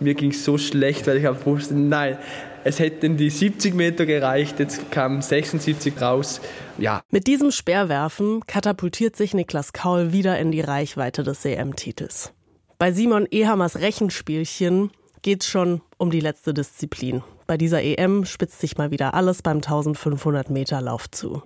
mir 0.00 0.14
ging 0.14 0.30
es 0.30 0.42
so 0.42 0.56
schlecht, 0.56 1.06
weil 1.06 1.18
ich 1.18 1.28
einfach 1.28 1.44
wusste, 1.44 1.74
nein, 1.74 2.16
es 2.64 2.78
hätten 2.78 3.18
die 3.18 3.28
70 3.28 3.74
Meter 3.74 4.06
gereicht, 4.06 4.58
jetzt 4.58 4.90
kamen 4.90 5.20
76 5.20 6.00
raus. 6.00 6.40
Ja. 6.78 7.02
Mit 7.10 7.26
diesem 7.26 7.50
Speerwerfen 7.50 8.40
katapultiert 8.46 9.16
sich 9.16 9.34
Niklas 9.34 9.74
Kaul 9.74 10.12
wieder 10.12 10.38
in 10.38 10.50
die 10.50 10.62
Reichweite 10.62 11.24
des 11.24 11.44
EM-Titels. 11.44 12.32
Bei 12.76 12.92
Simon 12.92 13.26
Ehammers 13.30 13.76
Rechenspielchen 13.78 14.90
geht 15.22 15.42
es 15.42 15.48
schon 15.48 15.80
um 15.96 16.10
die 16.10 16.18
letzte 16.18 16.52
Disziplin. 16.52 17.22
Bei 17.46 17.56
dieser 17.56 17.82
EM 17.82 18.24
spitzt 18.24 18.60
sich 18.60 18.76
mal 18.76 18.90
wieder 18.90 19.14
alles 19.14 19.42
beim 19.42 19.58
1500 19.58 20.50
Meter 20.50 20.80
Lauf 20.80 21.08
zu. 21.08 21.42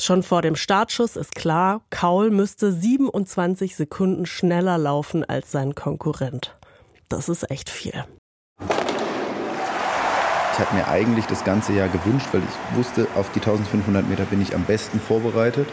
Schon 0.00 0.22
vor 0.22 0.40
dem 0.40 0.56
Startschuss 0.56 1.16
ist 1.16 1.34
klar, 1.34 1.82
Kaul 1.90 2.30
müsste 2.30 2.72
27 2.72 3.76
Sekunden 3.76 4.24
schneller 4.24 4.78
laufen 4.78 5.24
als 5.24 5.52
sein 5.52 5.74
Konkurrent. 5.74 6.56
Das 7.10 7.28
ist 7.28 7.50
echt 7.50 7.68
viel. 7.68 8.04
Ich 10.52 10.58
hatte 10.58 10.74
mir 10.74 10.88
eigentlich 10.88 11.26
das 11.26 11.44
ganze 11.44 11.74
Jahr 11.74 11.88
gewünscht, 11.88 12.28
weil 12.32 12.40
ich 12.40 12.76
wusste, 12.76 13.06
auf 13.14 13.30
die 13.32 13.40
1500 13.40 14.08
Meter 14.08 14.24
bin 14.24 14.40
ich 14.40 14.54
am 14.54 14.64
besten 14.64 15.00
vorbereitet 15.00 15.68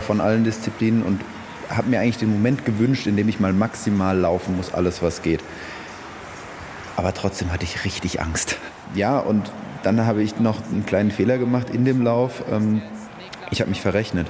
von 0.00 0.20
allen 0.20 0.42
Disziplinen 0.42 1.04
und 1.04 1.20
habe 1.70 1.88
mir 1.88 2.00
eigentlich 2.00 2.18
den 2.18 2.30
Moment 2.30 2.64
gewünscht, 2.64 3.06
in 3.06 3.16
dem 3.16 3.28
ich 3.28 3.40
mal 3.40 3.52
maximal 3.52 4.18
laufen 4.18 4.56
muss, 4.56 4.74
alles 4.74 5.02
was 5.02 5.22
geht. 5.22 5.40
Aber 6.96 7.14
trotzdem 7.14 7.52
hatte 7.52 7.64
ich 7.64 7.84
richtig 7.84 8.20
Angst. 8.20 8.56
Ja, 8.94 9.18
und 9.18 9.50
dann 9.82 10.04
habe 10.04 10.22
ich 10.22 10.38
noch 10.38 10.58
einen 10.70 10.84
kleinen 10.84 11.10
Fehler 11.10 11.38
gemacht 11.38 11.70
in 11.70 11.84
dem 11.84 12.02
Lauf. 12.02 12.42
Ähm, 12.50 12.82
ich 13.50 13.60
habe 13.60 13.70
mich 13.70 13.80
verrechnet. 13.80 14.26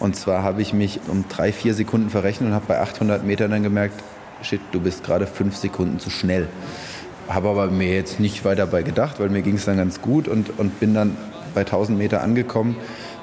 Und 0.00 0.16
zwar 0.16 0.42
habe 0.42 0.60
ich 0.62 0.72
mich 0.72 1.00
um 1.08 1.24
drei, 1.28 1.52
vier 1.52 1.74
Sekunden 1.74 2.10
verrechnet 2.10 2.48
und 2.48 2.54
habe 2.54 2.66
bei 2.66 2.80
800 2.80 3.24
Metern 3.24 3.50
dann 3.50 3.62
gemerkt, 3.62 4.02
shit, 4.42 4.60
du 4.72 4.80
bist 4.80 5.04
gerade 5.04 5.26
fünf 5.26 5.56
Sekunden 5.56 5.98
zu 5.98 6.10
schnell. 6.10 6.48
Habe 7.28 7.48
aber 7.48 7.68
mir 7.68 7.94
jetzt 7.94 8.20
nicht 8.20 8.44
weiter 8.44 8.66
dabei 8.66 8.82
gedacht, 8.82 9.20
weil 9.20 9.28
mir 9.28 9.42
ging 9.42 9.54
es 9.54 9.64
dann 9.64 9.76
ganz 9.76 10.02
gut 10.02 10.28
und, 10.28 10.58
und 10.58 10.80
bin 10.80 10.94
dann 10.94 11.16
bei 11.54 11.60
1000 11.60 11.96
Meter 11.96 12.22
angekommen 12.22 12.76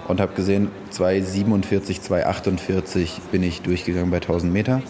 und 0.07 0.19
habe 0.19 0.33
gesehen, 0.33 0.71
2,47, 0.91 2.01
2,48 2.01 3.21
bin 3.31 3.43
ich 3.43 3.61
durchgegangen 3.61 4.11
bei 4.11 4.17
1000 4.17 4.51
Meter. 4.51 4.81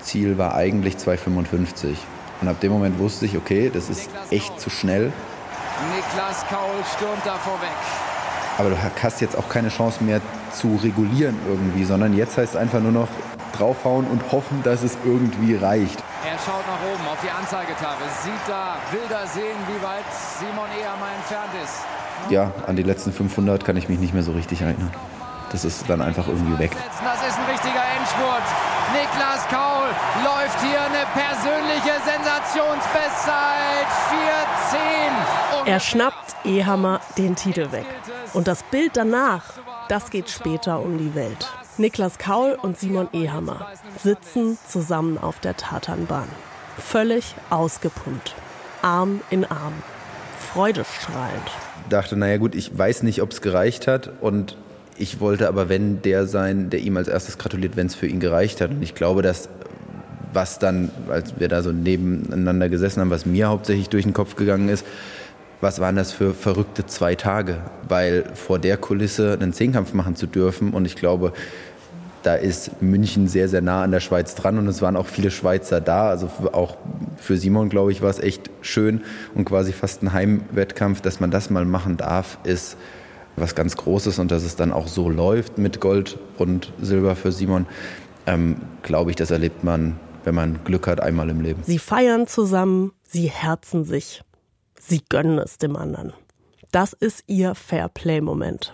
Ziel 0.00 0.38
war 0.38 0.54
eigentlich 0.54 0.96
2,55. 0.96 1.96
Und 2.40 2.48
ab 2.48 2.60
dem 2.60 2.72
Moment 2.72 2.98
wusste 2.98 3.26
ich, 3.26 3.36
okay, 3.36 3.70
das 3.72 3.88
ist 3.88 4.10
echt 4.30 4.60
zu 4.60 4.70
schnell. 4.70 5.12
Niklas 5.94 6.44
Kaul 6.48 6.82
stürmt 6.96 7.24
davor 7.24 7.60
weg. 7.60 7.70
Aber 8.58 8.70
du 8.70 8.76
hast 9.02 9.20
jetzt 9.20 9.36
auch 9.36 9.48
keine 9.48 9.68
Chance 9.68 10.04
mehr 10.04 10.20
zu 10.52 10.78
regulieren 10.82 11.36
irgendwie, 11.48 11.84
sondern 11.84 12.16
jetzt 12.16 12.36
heißt 12.38 12.54
es 12.54 12.60
einfach 12.60 12.80
nur 12.80 12.92
noch 12.92 13.08
draufhauen 13.56 14.06
und 14.06 14.30
hoffen, 14.30 14.62
dass 14.62 14.82
es 14.82 14.96
irgendwie 15.04 15.56
reicht. 15.56 15.98
Er 16.24 16.38
schaut 16.38 16.64
nach 16.66 16.82
oben 16.92 17.06
auf 17.08 17.18
die 17.22 17.30
Anzeigetafel, 17.30 18.06
sieht 18.22 18.32
da, 18.46 18.76
will 18.92 19.06
da 19.08 19.26
sehen, 19.26 19.58
wie 19.66 19.82
weit 19.82 20.04
Simon 20.38 20.68
Ehermann 20.78 21.14
entfernt 21.16 21.50
ist 21.62 21.82
ja, 22.30 22.52
an 22.66 22.76
die 22.76 22.82
letzten 22.82 23.12
500 23.12 23.64
kann 23.64 23.76
ich 23.76 23.88
mich 23.88 23.98
nicht 23.98 24.14
mehr 24.14 24.22
so 24.22 24.32
richtig 24.32 24.62
erinnern. 24.62 24.90
Das 25.54 25.64
ist 25.64 25.88
dann 25.88 26.02
einfach 26.02 26.26
irgendwie 26.26 26.58
weg. 26.58 26.72
Das 26.72 27.28
ist 27.28 27.38
ein 27.38 27.44
richtiger 27.44 27.82
Endspurt. 27.96 28.42
Niklas 28.92 29.46
Kaul 29.48 29.86
läuft 30.24 30.60
hier 30.60 30.80
eine 30.80 31.06
persönliche 31.14 32.00
Sensationsbestzeit. 32.04 33.86
4.10. 35.62 35.66
Er 35.66 35.80
schnappt 35.80 36.34
Ehammer 36.44 37.00
den 37.16 37.36
Titel 37.36 37.70
weg. 37.70 37.86
Und 38.32 38.48
das 38.48 38.64
Bild 38.64 38.96
danach, 38.96 39.44
das 39.88 40.10
geht 40.10 40.28
später 40.28 40.80
um 40.80 40.98
die 40.98 41.14
Welt. 41.14 41.48
Niklas 41.76 42.18
Kaul 42.18 42.58
und 42.60 42.78
Simon 42.78 43.08
Ehammer 43.12 43.68
sitzen 44.02 44.58
zusammen 44.68 45.18
auf 45.18 45.38
der 45.38 45.56
Tatanbahn. 45.56 46.28
Völlig 46.78 47.34
ausgepumpt. 47.50 48.34
Arm 48.82 49.20
in 49.30 49.44
Arm. 49.44 49.82
Freudestrahlend 50.52 51.50
dachte, 51.88 52.16
naja 52.16 52.36
gut, 52.38 52.54
ich 52.54 52.76
weiß 52.76 53.02
nicht, 53.02 53.22
ob 53.22 53.32
es 53.32 53.40
gereicht 53.40 53.86
hat 53.86 54.10
und 54.20 54.56
ich 54.96 55.20
wollte 55.20 55.48
aber, 55.48 55.68
wenn 55.68 56.02
der 56.02 56.26
sein, 56.26 56.70
der 56.70 56.80
ihm 56.80 56.96
als 56.96 57.08
erstes 57.08 57.38
gratuliert, 57.38 57.76
wenn 57.76 57.88
es 57.88 57.94
für 57.94 58.06
ihn 58.06 58.20
gereicht 58.20 58.60
hat. 58.60 58.70
Und 58.70 58.82
ich 58.82 58.94
glaube, 58.94 59.22
dass 59.22 59.48
was 60.32 60.58
dann, 60.58 60.90
als 61.08 61.38
wir 61.38 61.48
da 61.48 61.62
so 61.62 61.72
nebeneinander 61.72 62.68
gesessen 62.68 63.00
haben, 63.00 63.10
was 63.10 63.26
mir 63.26 63.48
hauptsächlich 63.48 63.88
durch 63.88 64.04
den 64.04 64.12
Kopf 64.12 64.36
gegangen 64.36 64.68
ist, 64.68 64.84
was 65.60 65.80
waren 65.80 65.96
das 65.96 66.12
für 66.12 66.34
verrückte 66.34 66.86
zwei 66.86 67.14
Tage? 67.14 67.58
Weil 67.88 68.24
vor 68.34 68.58
der 68.58 68.76
Kulisse 68.76 69.38
einen 69.40 69.52
Zehnkampf 69.52 69.92
machen 69.94 70.16
zu 70.16 70.26
dürfen 70.26 70.72
und 70.72 70.84
ich 70.84 70.96
glaube, 70.96 71.32
da 72.24 72.34
ist 72.34 72.82
München 72.82 73.28
sehr, 73.28 73.48
sehr 73.48 73.60
nah 73.60 73.82
an 73.82 73.90
der 73.90 74.00
Schweiz 74.00 74.34
dran 74.34 74.58
und 74.58 74.66
es 74.66 74.80
waren 74.82 74.96
auch 74.96 75.06
viele 75.06 75.30
Schweizer 75.30 75.80
da. 75.80 76.08
Also 76.08 76.28
auch 76.52 76.76
für 77.16 77.36
Simon, 77.36 77.68
glaube 77.68 77.92
ich, 77.92 78.02
war 78.02 78.10
es 78.10 78.18
echt 78.18 78.50
schön 78.62 79.02
und 79.34 79.44
quasi 79.44 79.72
fast 79.72 80.02
ein 80.02 80.12
Heimwettkampf, 80.12 81.00
dass 81.00 81.20
man 81.20 81.30
das 81.30 81.50
mal 81.50 81.64
machen 81.64 81.96
darf, 81.96 82.38
ist 82.44 82.76
was 83.36 83.54
ganz 83.54 83.76
Großes 83.76 84.18
und 84.18 84.30
dass 84.30 84.42
es 84.42 84.56
dann 84.56 84.72
auch 84.72 84.88
so 84.88 85.10
läuft 85.10 85.58
mit 85.58 85.80
Gold 85.80 86.18
und 86.38 86.72
Silber 86.80 87.16
für 87.16 87.32
Simon, 87.32 87.66
ähm, 88.26 88.56
glaube 88.82 89.10
ich, 89.10 89.16
das 89.16 89.30
erlebt 89.30 89.64
man, 89.64 89.98
wenn 90.24 90.34
man 90.34 90.60
Glück 90.64 90.86
hat, 90.86 91.00
einmal 91.00 91.28
im 91.30 91.40
Leben. 91.40 91.62
Sie 91.64 91.78
feiern 91.78 92.26
zusammen, 92.26 92.92
sie 93.02 93.28
herzen 93.28 93.84
sich, 93.84 94.22
sie 94.80 95.02
gönnen 95.08 95.38
es 95.38 95.58
dem 95.58 95.76
anderen. 95.76 96.12
Das 96.70 96.92
ist 96.92 97.24
ihr 97.26 97.54
Fairplay-Moment. 97.54 98.72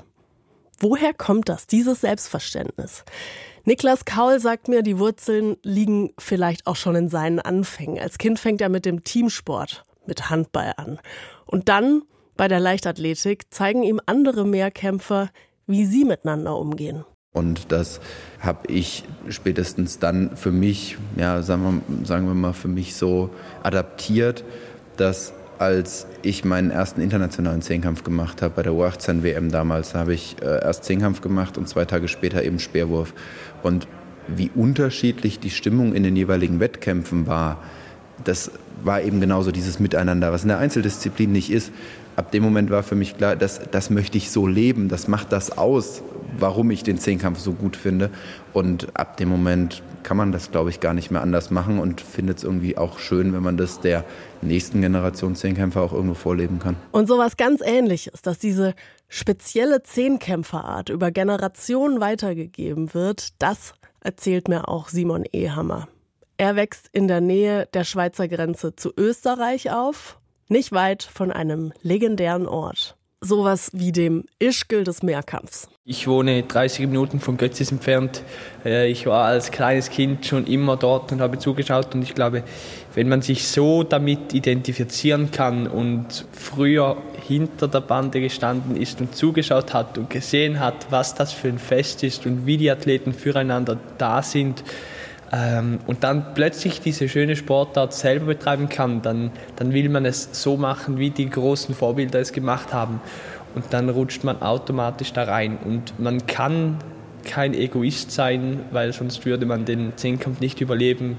Woher 0.80 1.12
kommt 1.12 1.50
das, 1.50 1.66
dieses 1.66 2.00
Selbstverständnis? 2.00 3.04
Niklas 3.64 4.06
Kaul 4.06 4.40
sagt 4.40 4.68
mir, 4.68 4.82
die 4.82 4.98
Wurzeln 4.98 5.58
liegen 5.62 6.14
vielleicht 6.18 6.66
auch 6.66 6.76
schon 6.76 6.96
in 6.96 7.08
seinen 7.10 7.38
Anfängen. 7.38 7.98
Als 7.98 8.16
Kind 8.16 8.38
fängt 8.38 8.62
er 8.62 8.70
mit 8.70 8.86
dem 8.86 9.04
Teamsport, 9.04 9.84
mit 10.06 10.30
Handball 10.30 10.72
an. 10.78 10.98
Und 11.44 11.68
dann 11.68 12.02
bei 12.38 12.48
der 12.48 12.60
Leichtathletik 12.60 13.52
zeigen 13.52 13.82
ihm 13.82 14.00
andere 14.06 14.46
Mehrkämpfer, 14.46 15.28
wie 15.66 15.84
sie 15.84 16.06
miteinander 16.06 16.56
umgehen. 16.56 17.04
Und 17.32 17.70
das 17.70 18.00
habe 18.40 18.66
ich 18.72 19.04
spätestens 19.28 19.98
dann 19.98 20.36
für 20.36 20.50
mich, 20.50 20.96
ja, 21.16 21.42
sagen 21.42 21.82
wir, 21.86 22.06
sagen 22.06 22.26
wir 22.26 22.34
mal, 22.34 22.54
für 22.54 22.68
mich 22.68 22.96
so 22.96 23.28
adaptiert, 23.62 24.42
dass 24.96 25.34
als 25.60 26.06
ich 26.22 26.42
meinen 26.42 26.70
ersten 26.70 27.02
internationalen 27.02 27.60
Zehnkampf 27.60 28.02
gemacht 28.02 28.40
habe 28.40 28.54
bei 28.56 28.62
der 28.62 28.72
U18 28.72 29.22
WM 29.22 29.50
damals, 29.50 29.94
habe 29.94 30.14
ich 30.14 30.36
äh, 30.40 30.62
erst 30.62 30.84
Zehnkampf 30.84 31.20
gemacht 31.20 31.58
und 31.58 31.68
zwei 31.68 31.84
Tage 31.84 32.08
später 32.08 32.42
eben 32.42 32.58
Speerwurf. 32.58 33.12
Und 33.62 33.86
wie 34.26 34.50
unterschiedlich 34.54 35.38
die 35.38 35.50
Stimmung 35.50 35.94
in 35.94 36.02
den 36.02 36.16
jeweiligen 36.16 36.60
Wettkämpfen 36.60 37.26
war, 37.26 37.58
das 38.24 38.50
war 38.84 39.02
eben 39.02 39.20
genauso 39.20 39.52
dieses 39.52 39.80
Miteinander, 39.80 40.32
was 40.32 40.42
in 40.42 40.48
der 40.48 40.58
Einzeldisziplin 40.58 41.32
nicht 41.32 41.50
ist. 41.50 41.72
Ab 42.16 42.32
dem 42.32 42.42
Moment 42.42 42.70
war 42.70 42.82
für 42.82 42.96
mich 42.96 43.16
klar, 43.16 43.36
das, 43.36 43.60
das 43.70 43.88
möchte 43.88 44.18
ich 44.18 44.30
so 44.30 44.46
leben, 44.46 44.88
das 44.88 45.08
macht 45.08 45.32
das 45.32 45.56
aus, 45.56 46.02
warum 46.38 46.70
ich 46.70 46.82
den 46.82 46.98
Zehnkampf 46.98 47.38
so 47.38 47.52
gut 47.52 47.76
finde. 47.76 48.10
Und 48.52 48.88
ab 48.94 49.16
dem 49.16 49.28
Moment 49.28 49.82
kann 50.02 50.16
man 50.16 50.32
das, 50.32 50.50
glaube 50.50 50.70
ich, 50.70 50.80
gar 50.80 50.94
nicht 50.94 51.10
mehr 51.10 51.22
anders 51.22 51.50
machen 51.50 51.78
und 51.78 52.00
findet 52.00 52.38
es 52.38 52.44
irgendwie 52.44 52.76
auch 52.76 52.98
schön, 52.98 53.32
wenn 53.32 53.42
man 53.42 53.56
das 53.56 53.80
der 53.80 54.04
nächsten 54.42 54.80
Generation 54.80 55.36
Zehnkämpfer 55.36 55.82
auch 55.82 55.92
irgendwo 55.92 56.14
vorleben 56.14 56.58
kann. 56.58 56.76
Und 56.92 57.06
sowas 57.06 57.36
ganz 57.36 57.60
ähnliches, 57.64 58.22
dass 58.22 58.38
diese 58.38 58.74
spezielle 59.08 59.82
Zehnkämpferart 59.82 60.88
über 60.88 61.10
Generationen 61.10 62.00
weitergegeben 62.00 62.94
wird, 62.94 63.28
das 63.38 63.74
erzählt 64.00 64.48
mir 64.48 64.68
auch 64.68 64.88
Simon 64.88 65.24
Ehammer. 65.32 65.88
Er 66.40 66.56
wächst 66.56 66.88
in 66.92 67.06
der 67.06 67.20
Nähe 67.20 67.68
der 67.74 67.84
Schweizer 67.84 68.26
Grenze 68.26 68.74
zu 68.74 68.94
Österreich 68.96 69.72
auf, 69.72 70.18
nicht 70.48 70.72
weit 70.72 71.02
von 71.02 71.30
einem 71.30 71.74
legendären 71.82 72.46
Ort 72.46 72.96
sowas 73.22 73.70
wie 73.74 73.92
dem 73.92 74.24
Ischgl 74.38 74.82
des 74.82 75.02
Mehrkampfs. 75.02 75.68
Ich 75.84 76.08
wohne 76.08 76.42
30 76.42 76.86
Minuten 76.86 77.20
von 77.20 77.36
Götzis 77.36 77.70
entfernt. 77.70 78.22
Äh, 78.64 78.90
ich 78.90 79.06
war 79.06 79.26
als 79.26 79.50
kleines 79.50 79.90
Kind 79.90 80.24
schon 80.24 80.46
immer 80.46 80.78
dort 80.78 81.12
und 81.12 81.20
habe 81.20 81.38
zugeschaut 81.38 81.94
und 81.94 82.02
ich 82.02 82.14
glaube, 82.14 82.42
wenn 82.94 83.08
man 83.08 83.20
sich 83.20 83.46
so 83.46 83.82
damit 83.82 84.32
identifizieren 84.32 85.30
kann 85.30 85.66
und 85.66 86.24
früher 86.32 86.96
hinter 87.26 87.68
der 87.68 87.82
Bande 87.82 88.20
gestanden 88.20 88.74
ist 88.74 89.00
und 89.02 89.14
zugeschaut 89.14 89.74
hat 89.74 89.98
und 89.98 90.08
gesehen 90.08 90.58
hat, 90.58 90.86
was 90.90 91.14
das 91.14 91.32
für 91.32 91.48
ein 91.48 91.58
Fest 91.58 92.02
ist 92.02 92.24
und 92.24 92.46
wie 92.46 92.56
die 92.56 92.70
Athleten 92.70 93.12
füreinander 93.12 93.78
da 93.98 94.22
sind, 94.22 94.64
ähm, 95.32 95.78
und 95.86 96.02
dann 96.02 96.34
plötzlich 96.34 96.80
diese 96.80 97.08
schöne 97.08 97.36
Sportart 97.36 97.92
selber 97.94 98.26
betreiben 98.26 98.68
kann, 98.68 99.02
dann, 99.02 99.30
dann 99.56 99.72
will 99.72 99.88
man 99.88 100.04
es 100.04 100.28
so 100.32 100.56
machen, 100.56 100.98
wie 100.98 101.10
die 101.10 101.30
großen 101.30 101.74
Vorbilder 101.74 102.20
es 102.20 102.32
gemacht 102.32 102.72
haben. 102.72 103.00
Und 103.54 103.66
dann 103.70 103.88
rutscht 103.88 104.24
man 104.24 104.42
automatisch 104.42 105.12
da 105.12 105.24
rein. 105.24 105.58
Und 105.64 105.98
man 105.98 106.26
kann 106.26 106.78
kein 107.24 107.54
Egoist 107.54 108.10
sein, 108.10 108.60
weil 108.70 108.92
sonst 108.92 109.24
würde 109.24 109.46
man 109.46 109.64
den 109.64 109.92
Zehnkampf 109.96 110.40
nicht 110.40 110.60
überleben. 110.60 111.18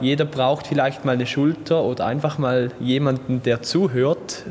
Jeder 0.00 0.24
braucht 0.24 0.66
vielleicht 0.66 1.04
mal 1.04 1.12
eine 1.12 1.26
Schulter 1.26 1.82
oder 1.84 2.06
einfach 2.06 2.38
mal 2.38 2.70
jemanden, 2.80 3.42
der 3.42 3.62
zuhört 3.62 4.44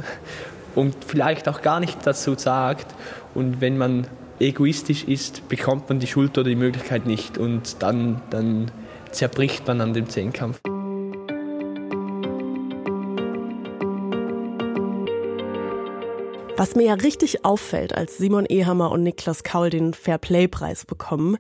und 0.76 0.96
vielleicht 1.06 1.50
auch 1.50 1.62
gar 1.62 1.80
nicht 1.80 2.00
dazu 2.06 2.36
sagt. 2.38 2.88
Und 3.34 3.60
wenn 3.60 3.78
man 3.78 4.08
egoistisch 4.40 5.04
ist, 5.04 5.48
bekommt 5.50 5.90
man 5.90 6.00
die 6.00 6.08
Schulter 6.08 6.42
oder 6.42 6.50
die 6.50 6.56
Möglichkeit 6.56 7.06
nicht. 7.06 7.38
Und 7.38 7.82
dann, 7.82 8.22
dann 8.30 8.72
zerbricht 9.13 9.67
man 9.67 9.82
an 9.82 9.93
dem 9.93 10.10
Zehnkampf. 10.10 10.60
Was 16.55 16.75
mir 16.75 16.84
ja 16.84 16.93
richtig 16.93 17.43
auffällt, 17.46 17.96
als 17.96 18.17
Simon 18.17 18.46
Ehammer 18.46 18.91
und 18.91 19.03
Niklas 19.03 19.43
Kaul 19.43 19.70
den 19.70 19.93
Fairplay-Preis 19.93 20.86
bekommen, 20.86 21.38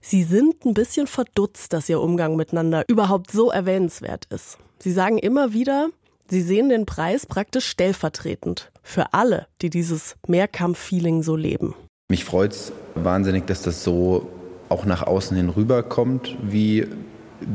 sie 0.00 0.24
sind 0.24 0.64
ein 0.64 0.74
bisschen 0.74 1.06
verdutzt, 1.06 1.72
dass 1.72 1.88
ihr 1.88 2.00
Umgang 2.00 2.34
miteinander 2.36 2.84
überhaupt 2.88 3.30
so 3.30 3.50
erwähnenswert 3.50 4.24
ist. 4.30 4.58
Sie 4.78 4.90
sagen 4.90 5.18
immer 5.18 5.52
wieder, 5.52 5.90
sie 6.28 6.40
sehen 6.40 6.70
den 6.70 6.86
Preis 6.86 7.26
praktisch 7.26 7.66
stellvertretend 7.66 8.72
für 8.82 9.12
alle, 9.12 9.46
die 9.62 9.70
dieses 9.70 10.16
Mehrkampf-Feeling 10.26 11.22
so 11.22 11.36
leben. 11.36 11.74
Mich 12.10 12.24
freut 12.24 12.52
es 12.52 12.72
wahnsinnig, 12.94 13.46
dass 13.46 13.62
das 13.62 13.84
so 13.84 14.28
auch 14.68 14.86
nach 14.86 15.02
außen 15.06 15.36
hin 15.36 15.50
rüberkommt, 15.50 16.36
wie 16.42 16.86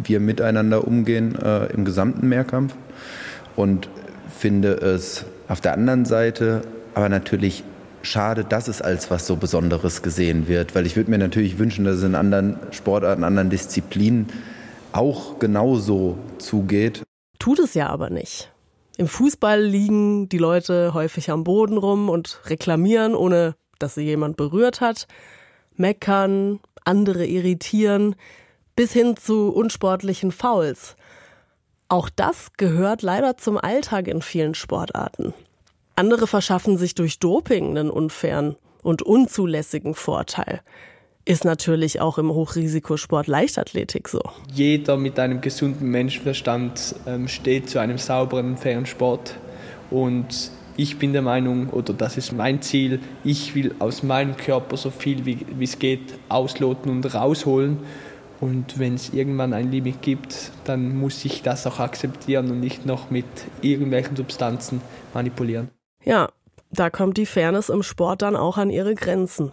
wir 0.04 0.20
miteinander 0.20 0.88
umgehen 0.88 1.36
äh, 1.36 1.66
im 1.68 1.86
gesamten 1.86 2.28
Mehrkampf 2.30 2.76
und 3.56 3.90
finde 4.38 4.74
es 4.74 5.26
auf 5.48 5.62
der 5.62 5.74
anderen 5.74 6.06
Seite 6.06 6.62
aber 6.94 7.10
natürlich 7.10 7.64
schade, 8.02 8.44
dass 8.44 8.68
es 8.68 8.82
als 8.82 9.12
was 9.12 9.28
so 9.28 9.36
Besonderes 9.36 10.02
gesehen 10.02 10.48
wird, 10.48 10.76
weil 10.76 10.86
ich 10.86 10.96
würde 10.96 11.12
mir 11.12 11.18
natürlich 11.18 11.60
wünschen, 11.60 11.86
dass 11.86 11.98
es 11.98 12.04
in 12.04 12.16
anderen 12.16 12.58
Sportarten, 12.72 13.24
anderen 13.24 13.50
Disziplinen 13.50 14.28
auch 14.92 15.40
genauso 15.40 16.18
zugeht. 16.38 17.04
Tut 17.38 17.60
es 17.60 17.74
ja 17.74 17.88
aber 17.88 18.10
nicht. 18.10 18.52
Im 18.98 19.08
Fußball 19.08 19.62
liegen 19.62 20.28
die 20.30 20.38
Leute 20.38 20.94
häufig 20.94 21.32
am 21.32 21.44
Boden 21.44 21.78
rum 21.78 22.10
und 22.10 22.42
reklamieren, 22.48 23.16
ohne 23.16 23.56
dass 23.78 23.96
sie 23.96 24.02
jemand 24.02 24.36
berührt 24.36 24.82
hat, 24.82 25.08
meckern, 25.78 26.60
andere 26.84 27.26
irritieren 27.26 28.16
bis 28.80 28.94
hin 28.94 29.18
zu 29.18 29.50
unsportlichen 29.50 30.32
Fouls. 30.32 30.96
Auch 31.90 32.08
das 32.08 32.54
gehört 32.56 33.02
leider 33.02 33.36
zum 33.36 33.58
Alltag 33.58 34.08
in 34.08 34.22
vielen 34.22 34.56
Sportarten. 34.56 35.34
Andere 35.98 36.28
verschaffen 36.28 36.78
sich 36.78 36.96
durch 36.96 37.20
Doping 37.20 37.72
einen 37.72 37.90
unfairen 37.90 38.56
und 38.82 39.02
unzulässigen 39.02 39.96
Vorteil. 39.96 40.62
Ist 41.26 41.44
natürlich 41.44 42.00
auch 42.00 42.18
im 42.20 42.32
Hochrisikosport 42.32 43.28
Leichtathletik 43.28 44.08
so. 44.08 44.22
Jeder 44.54 44.96
mit 44.96 45.20
einem 45.20 45.42
gesunden 45.42 45.90
Menschenverstand 45.90 46.96
ähm, 47.06 47.28
steht 47.28 47.70
zu 47.70 47.80
einem 47.80 47.98
sauberen, 47.98 48.56
fairen 48.56 48.86
Sport. 48.86 49.36
Und 49.92 50.52
ich 50.78 50.98
bin 50.98 51.12
der 51.12 51.22
Meinung, 51.22 51.70
oder 51.72 51.92
das 51.92 52.16
ist 52.16 52.32
mein 52.32 52.62
Ziel, 52.62 53.02
ich 53.26 53.54
will 53.56 53.76
aus 53.80 54.04
meinem 54.04 54.38
Körper 54.38 54.78
so 54.78 54.90
viel 54.90 55.26
wie 55.26 55.44
es 55.62 55.78
geht 55.78 56.18
ausloten 56.30 56.90
und 56.90 57.14
rausholen. 57.14 57.80
Und 58.40 58.80
wenn 58.80 58.96
es 58.96 59.14
irgendwann 59.14 59.54
ein 59.54 59.72
Limit 59.72 60.02
gibt, 60.02 60.52
dann 60.64 60.96
muss 60.96 61.26
ich 61.26 61.42
das 61.42 61.68
auch 61.68 61.80
akzeptieren 61.80 62.50
und 62.52 62.60
nicht 62.60 62.86
noch 62.86 63.10
mit 63.10 63.26
irgendwelchen 63.62 64.16
Substanzen 64.16 64.82
manipulieren. 65.14 65.70
Ja, 66.04 66.30
da 66.72 66.90
kommt 66.90 67.18
die 67.18 67.26
Fairness 67.26 67.70
im 67.70 67.84
Sport 67.84 68.22
dann 68.22 68.36
auch 68.36 68.58
an 68.58 68.70
ihre 68.70 68.96
Grenzen. 68.96 69.52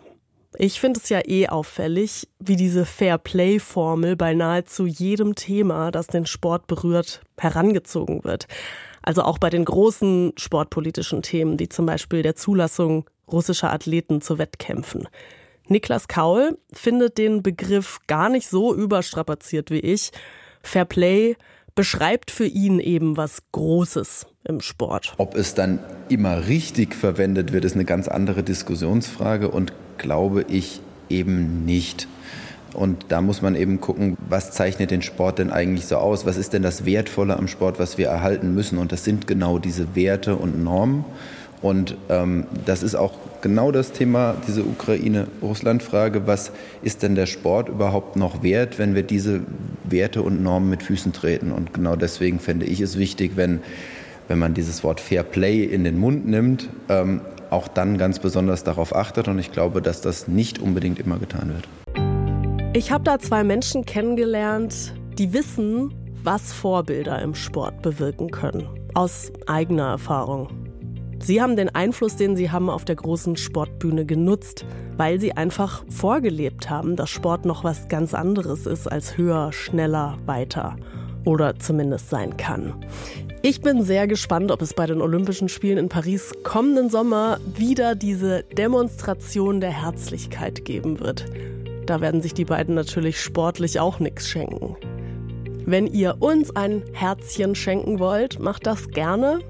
Ich 0.59 0.81
finde 0.81 1.01
es 1.03 1.09
ja 1.11 1.21
eh 1.27 1.49
auffällig, 1.49 2.29
wie 2.39 2.57
diese 2.57 2.87
Fair 2.87 3.19
Play-Formel 3.19 4.17
bei 4.17 4.33
nahezu 4.33 4.87
jedem 4.87 5.35
Thema, 5.35 5.91
das 5.91 6.07
den 6.07 6.25
Sport 6.25 6.67
berührt, 6.67 7.21
herangezogen 7.39 8.25
wird. 8.25 8.47
Also 9.03 9.23
auch 9.23 9.39
bei 9.39 9.51
den 9.51 9.65
großen 9.65 10.33
sportpolitischen 10.37 11.23
Themen, 11.23 11.59
wie 11.59 11.69
zum 11.69 11.85
Beispiel 11.85 12.23
der 12.23 12.37
Zulassung 12.37 13.05
russischer 13.31 13.73
Athleten 13.73 14.21
zu 14.21 14.39
Wettkämpfen. 14.39 15.09
Niklas 15.69 16.09
Kaul 16.09 16.59
findet 16.73 17.19
den 17.19 17.43
Begriff 17.43 18.01
gar 18.07 18.29
nicht 18.29 18.49
so 18.49 18.75
überstrapaziert 18.75 19.71
wie 19.71 19.81
ich. 19.81 20.13
Fair 20.63 20.85
Play 20.85 21.37
beschreibt 21.75 22.31
für 22.31 22.47
ihn 22.47 22.81
eben 22.81 23.17
was 23.17 23.43
Großes 23.53 24.27
im 24.45 24.61
Sport. 24.61 25.15
Ob 25.19 25.35
es 25.35 25.55
dann 25.55 25.79
immer 26.09 26.47
richtig 26.47 26.95
verwendet 26.95 27.53
wird, 27.53 27.65
ist 27.65 27.75
eine 27.75 27.85
ganz 27.85 28.09
andere 28.09 28.43
Diskussionsfrage 28.43 29.51
und 29.51 29.73
glaube 29.99 30.45
ich 30.49 30.81
eben 31.09 31.65
nicht. 31.65 32.09
Und 32.73 33.07
da 33.09 33.21
muss 33.21 33.43
man 33.43 33.55
eben 33.57 33.81
gucken, 33.81 34.19
was 34.29 34.53
zeichnet 34.53 34.91
den 34.91 35.03
Sport 35.03 35.39
denn 35.39 35.51
eigentlich 35.51 35.87
so 35.87 35.97
aus? 35.97 36.27
Was 36.27 36.37
ist 36.37 36.53
denn 36.53 36.63
das 36.63 36.85
Wertvolle 36.85 37.37
am 37.37 37.49
Sport, 37.49 37.79
was 37.79 37.97
wir 37.97 38.09
erhalten 38.09 38.55
müssen? 38.55 38.79
Und 38.79 38.93
das 38.93 39.05
sind 39.05 39.27
genau 39.27 39.59
diese 39.59 39.95
Werte 39.95 40.37
und 40.37 40.63
Normen. 40.63 41.05
Und 41.63 41.97
ähm, 42.09 42.47
das 42.65 42.83
ist 42.83 42.95
auch 42.95 43.15
genau 43.41 43.73
das 43.73 43.93
Thema, 43.93 44.35
diese 44.47 44.65
Ukraine-Russland-Frage. 44.65 46.27
Was 46.27 46.53
ist 46.83 47.03
denn 47.03 47.15
der 47.15 47.27
Sport 47.27 47.69
überhaupt 47.69 48.17
noch 48.17 48.43
wert, 48.43 48.79
wenn 48.79 48.95
wir 48.95 49.03
diese 49.03 49.41
Werte 49.85 50.23
und 50.23 50.43
Normen 50.43 50.71
mit 50.71 50.83
Füßen 50.83 51.13
treten? 51.13 51.53
Und 51.53 51.73
genau 51.73 51.97
deswegen 51.97 52.41
fände 52.41 52.67
ich 52.67 52.81
es 52.81 52.99
wichtig, 52.99 53.33
wenn, 53.37 53.61
wenn 54.29 54.39
man 54.39 54.55
dieses 54.55 54.85
Wort 54.85 55.01
Fair 55.01 55.23
Play 55.23 55.65
in 55.65 55.85
den 55.85 55.99
Mund 55.99 56.27
nimmt, 56.27 56.69
ähm, 56.89 57.21
auch 57.51 57.69
dann 57.69 57.97
ganz 57.99 58.19
besonders 58.19 58.65
darauf 58.65 58.95
achtet. 58.95 59.29
Und 59.29 59.39
ich 59.39 59.53
glaube, 59.53 59.81
dass 59.81 60.01
das 60.01 60.29
nicht 60.29 60.59
unbedingt 60.59 60.99
immer 60.99 61.19
getan 61.19 61.53
wird. 61.55 61.69
Ich 62.75 62.91
habe 62.91 63.05
da 63.05 63.19
zwei 63.19 63.43
Menschen 63.43 63.87
kennengelernt, 63.87 64.93
die 65.19 65.33
wissen, 65.33 65.95
was 66.23 66.53
Vorbilder 66.53 67.23
im 67.23 67.35
Sport 67.35 67.81
bewirken 67.83 68.31
können. 68.31 68.67
Aus 68.95 69.33
eigener 69.47 69.91
Erfahrung. 69.91 70.66
Sie 71.19 71.41
haben 71.41 71.57
den 71.57 71.75
Einfluss, 71.75 72.17
den 72.17 72.37
sie 72.37 72.51
haben, 72.51 72.71
auf 72.71 72.85
der 72.85 72.97
großen 72.97 73.37
Sportbühne 73.37 74.07
genutzt, 74.07 74.65
weil 74.97 75.21
sie 75.21 75.33
einfach 75.33 75.85
vorgelebt 75.89 76.71
haben, 76.71 76.97
dass 76.97 77.11
Sport 77.11 77.45
noch 77.45 77.65
was 77.65 77.89
ganz 77.89 78.15
anderes 78.15 78.67
ist 78.67 78.87
als 78.87 79.17
höher, 79.17 79.53
schneller, 79.53 80.19
weiter. 80.27 80.77
Oder 81.25 81.59
zumindest 81.59 82.11
sein 82.11 82.37
kann. 82.37 82.75
Ich 83.43 83.61
bin 83.61 83.83
sehr 83.83 84.07
gespannt, 84.07 84.51
ob 84.51 84.63
es 84.63 84.75
bei 84.75 84.87
den 84.87 85.01
Olympischen 85.01 85.49
Spielen 85.49 85.79
in 85.79 85.89
Paris 85.89 86.33
kommenden 86.43 86.91
Sommer 86.91 87.39
wieder 87.57 87.95
diese 87.95 88.45
Demonstration 88.57 89.61
der 89.61 89.71
Herzlichkeit 89.71 90.65
geben 90.65 91.01
wird. 91.01 91.27
Da 91.87 92.01
werden 92.01 92.23
sich 92.23 92.35
die 92.35 92.45
beiden 92.45 92.75
natürlich 92.75 93.21
sportlich 93.21 93.79
auch 93.79 94.01
nichts 94.01 94.29
schenken. 94.29 94.77
Wenn 95.65 95.87
ihr 95.87 96.17
uns 96.21 96.55
ein 96.55 96.83
Herzchen 96.93 97.55
schenken 97.55 97.99
wollt, 97.99 98.39
macht 98.39 98.67
das 98.67 98.89
gerne 98.89 99.41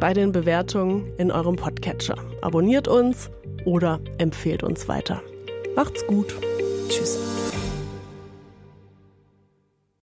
bei 0.00 0.12
den 0.12 0.32
Bewertungen 0.32 1.12
in 1.18 1.30
eurem 1.30 1.56
Podcatcher. 1.56 2.16
Abonniert 2.40 2.88
uns 2.88 3.30
oder 3.64 4.00
empfehlt 4.18 4.62
uns 4.62 4.88
weiter. 4.88 5.22
Macht's 5.76 6.06
gut. 6.06 6.34
Tschüss. 6.88 7.18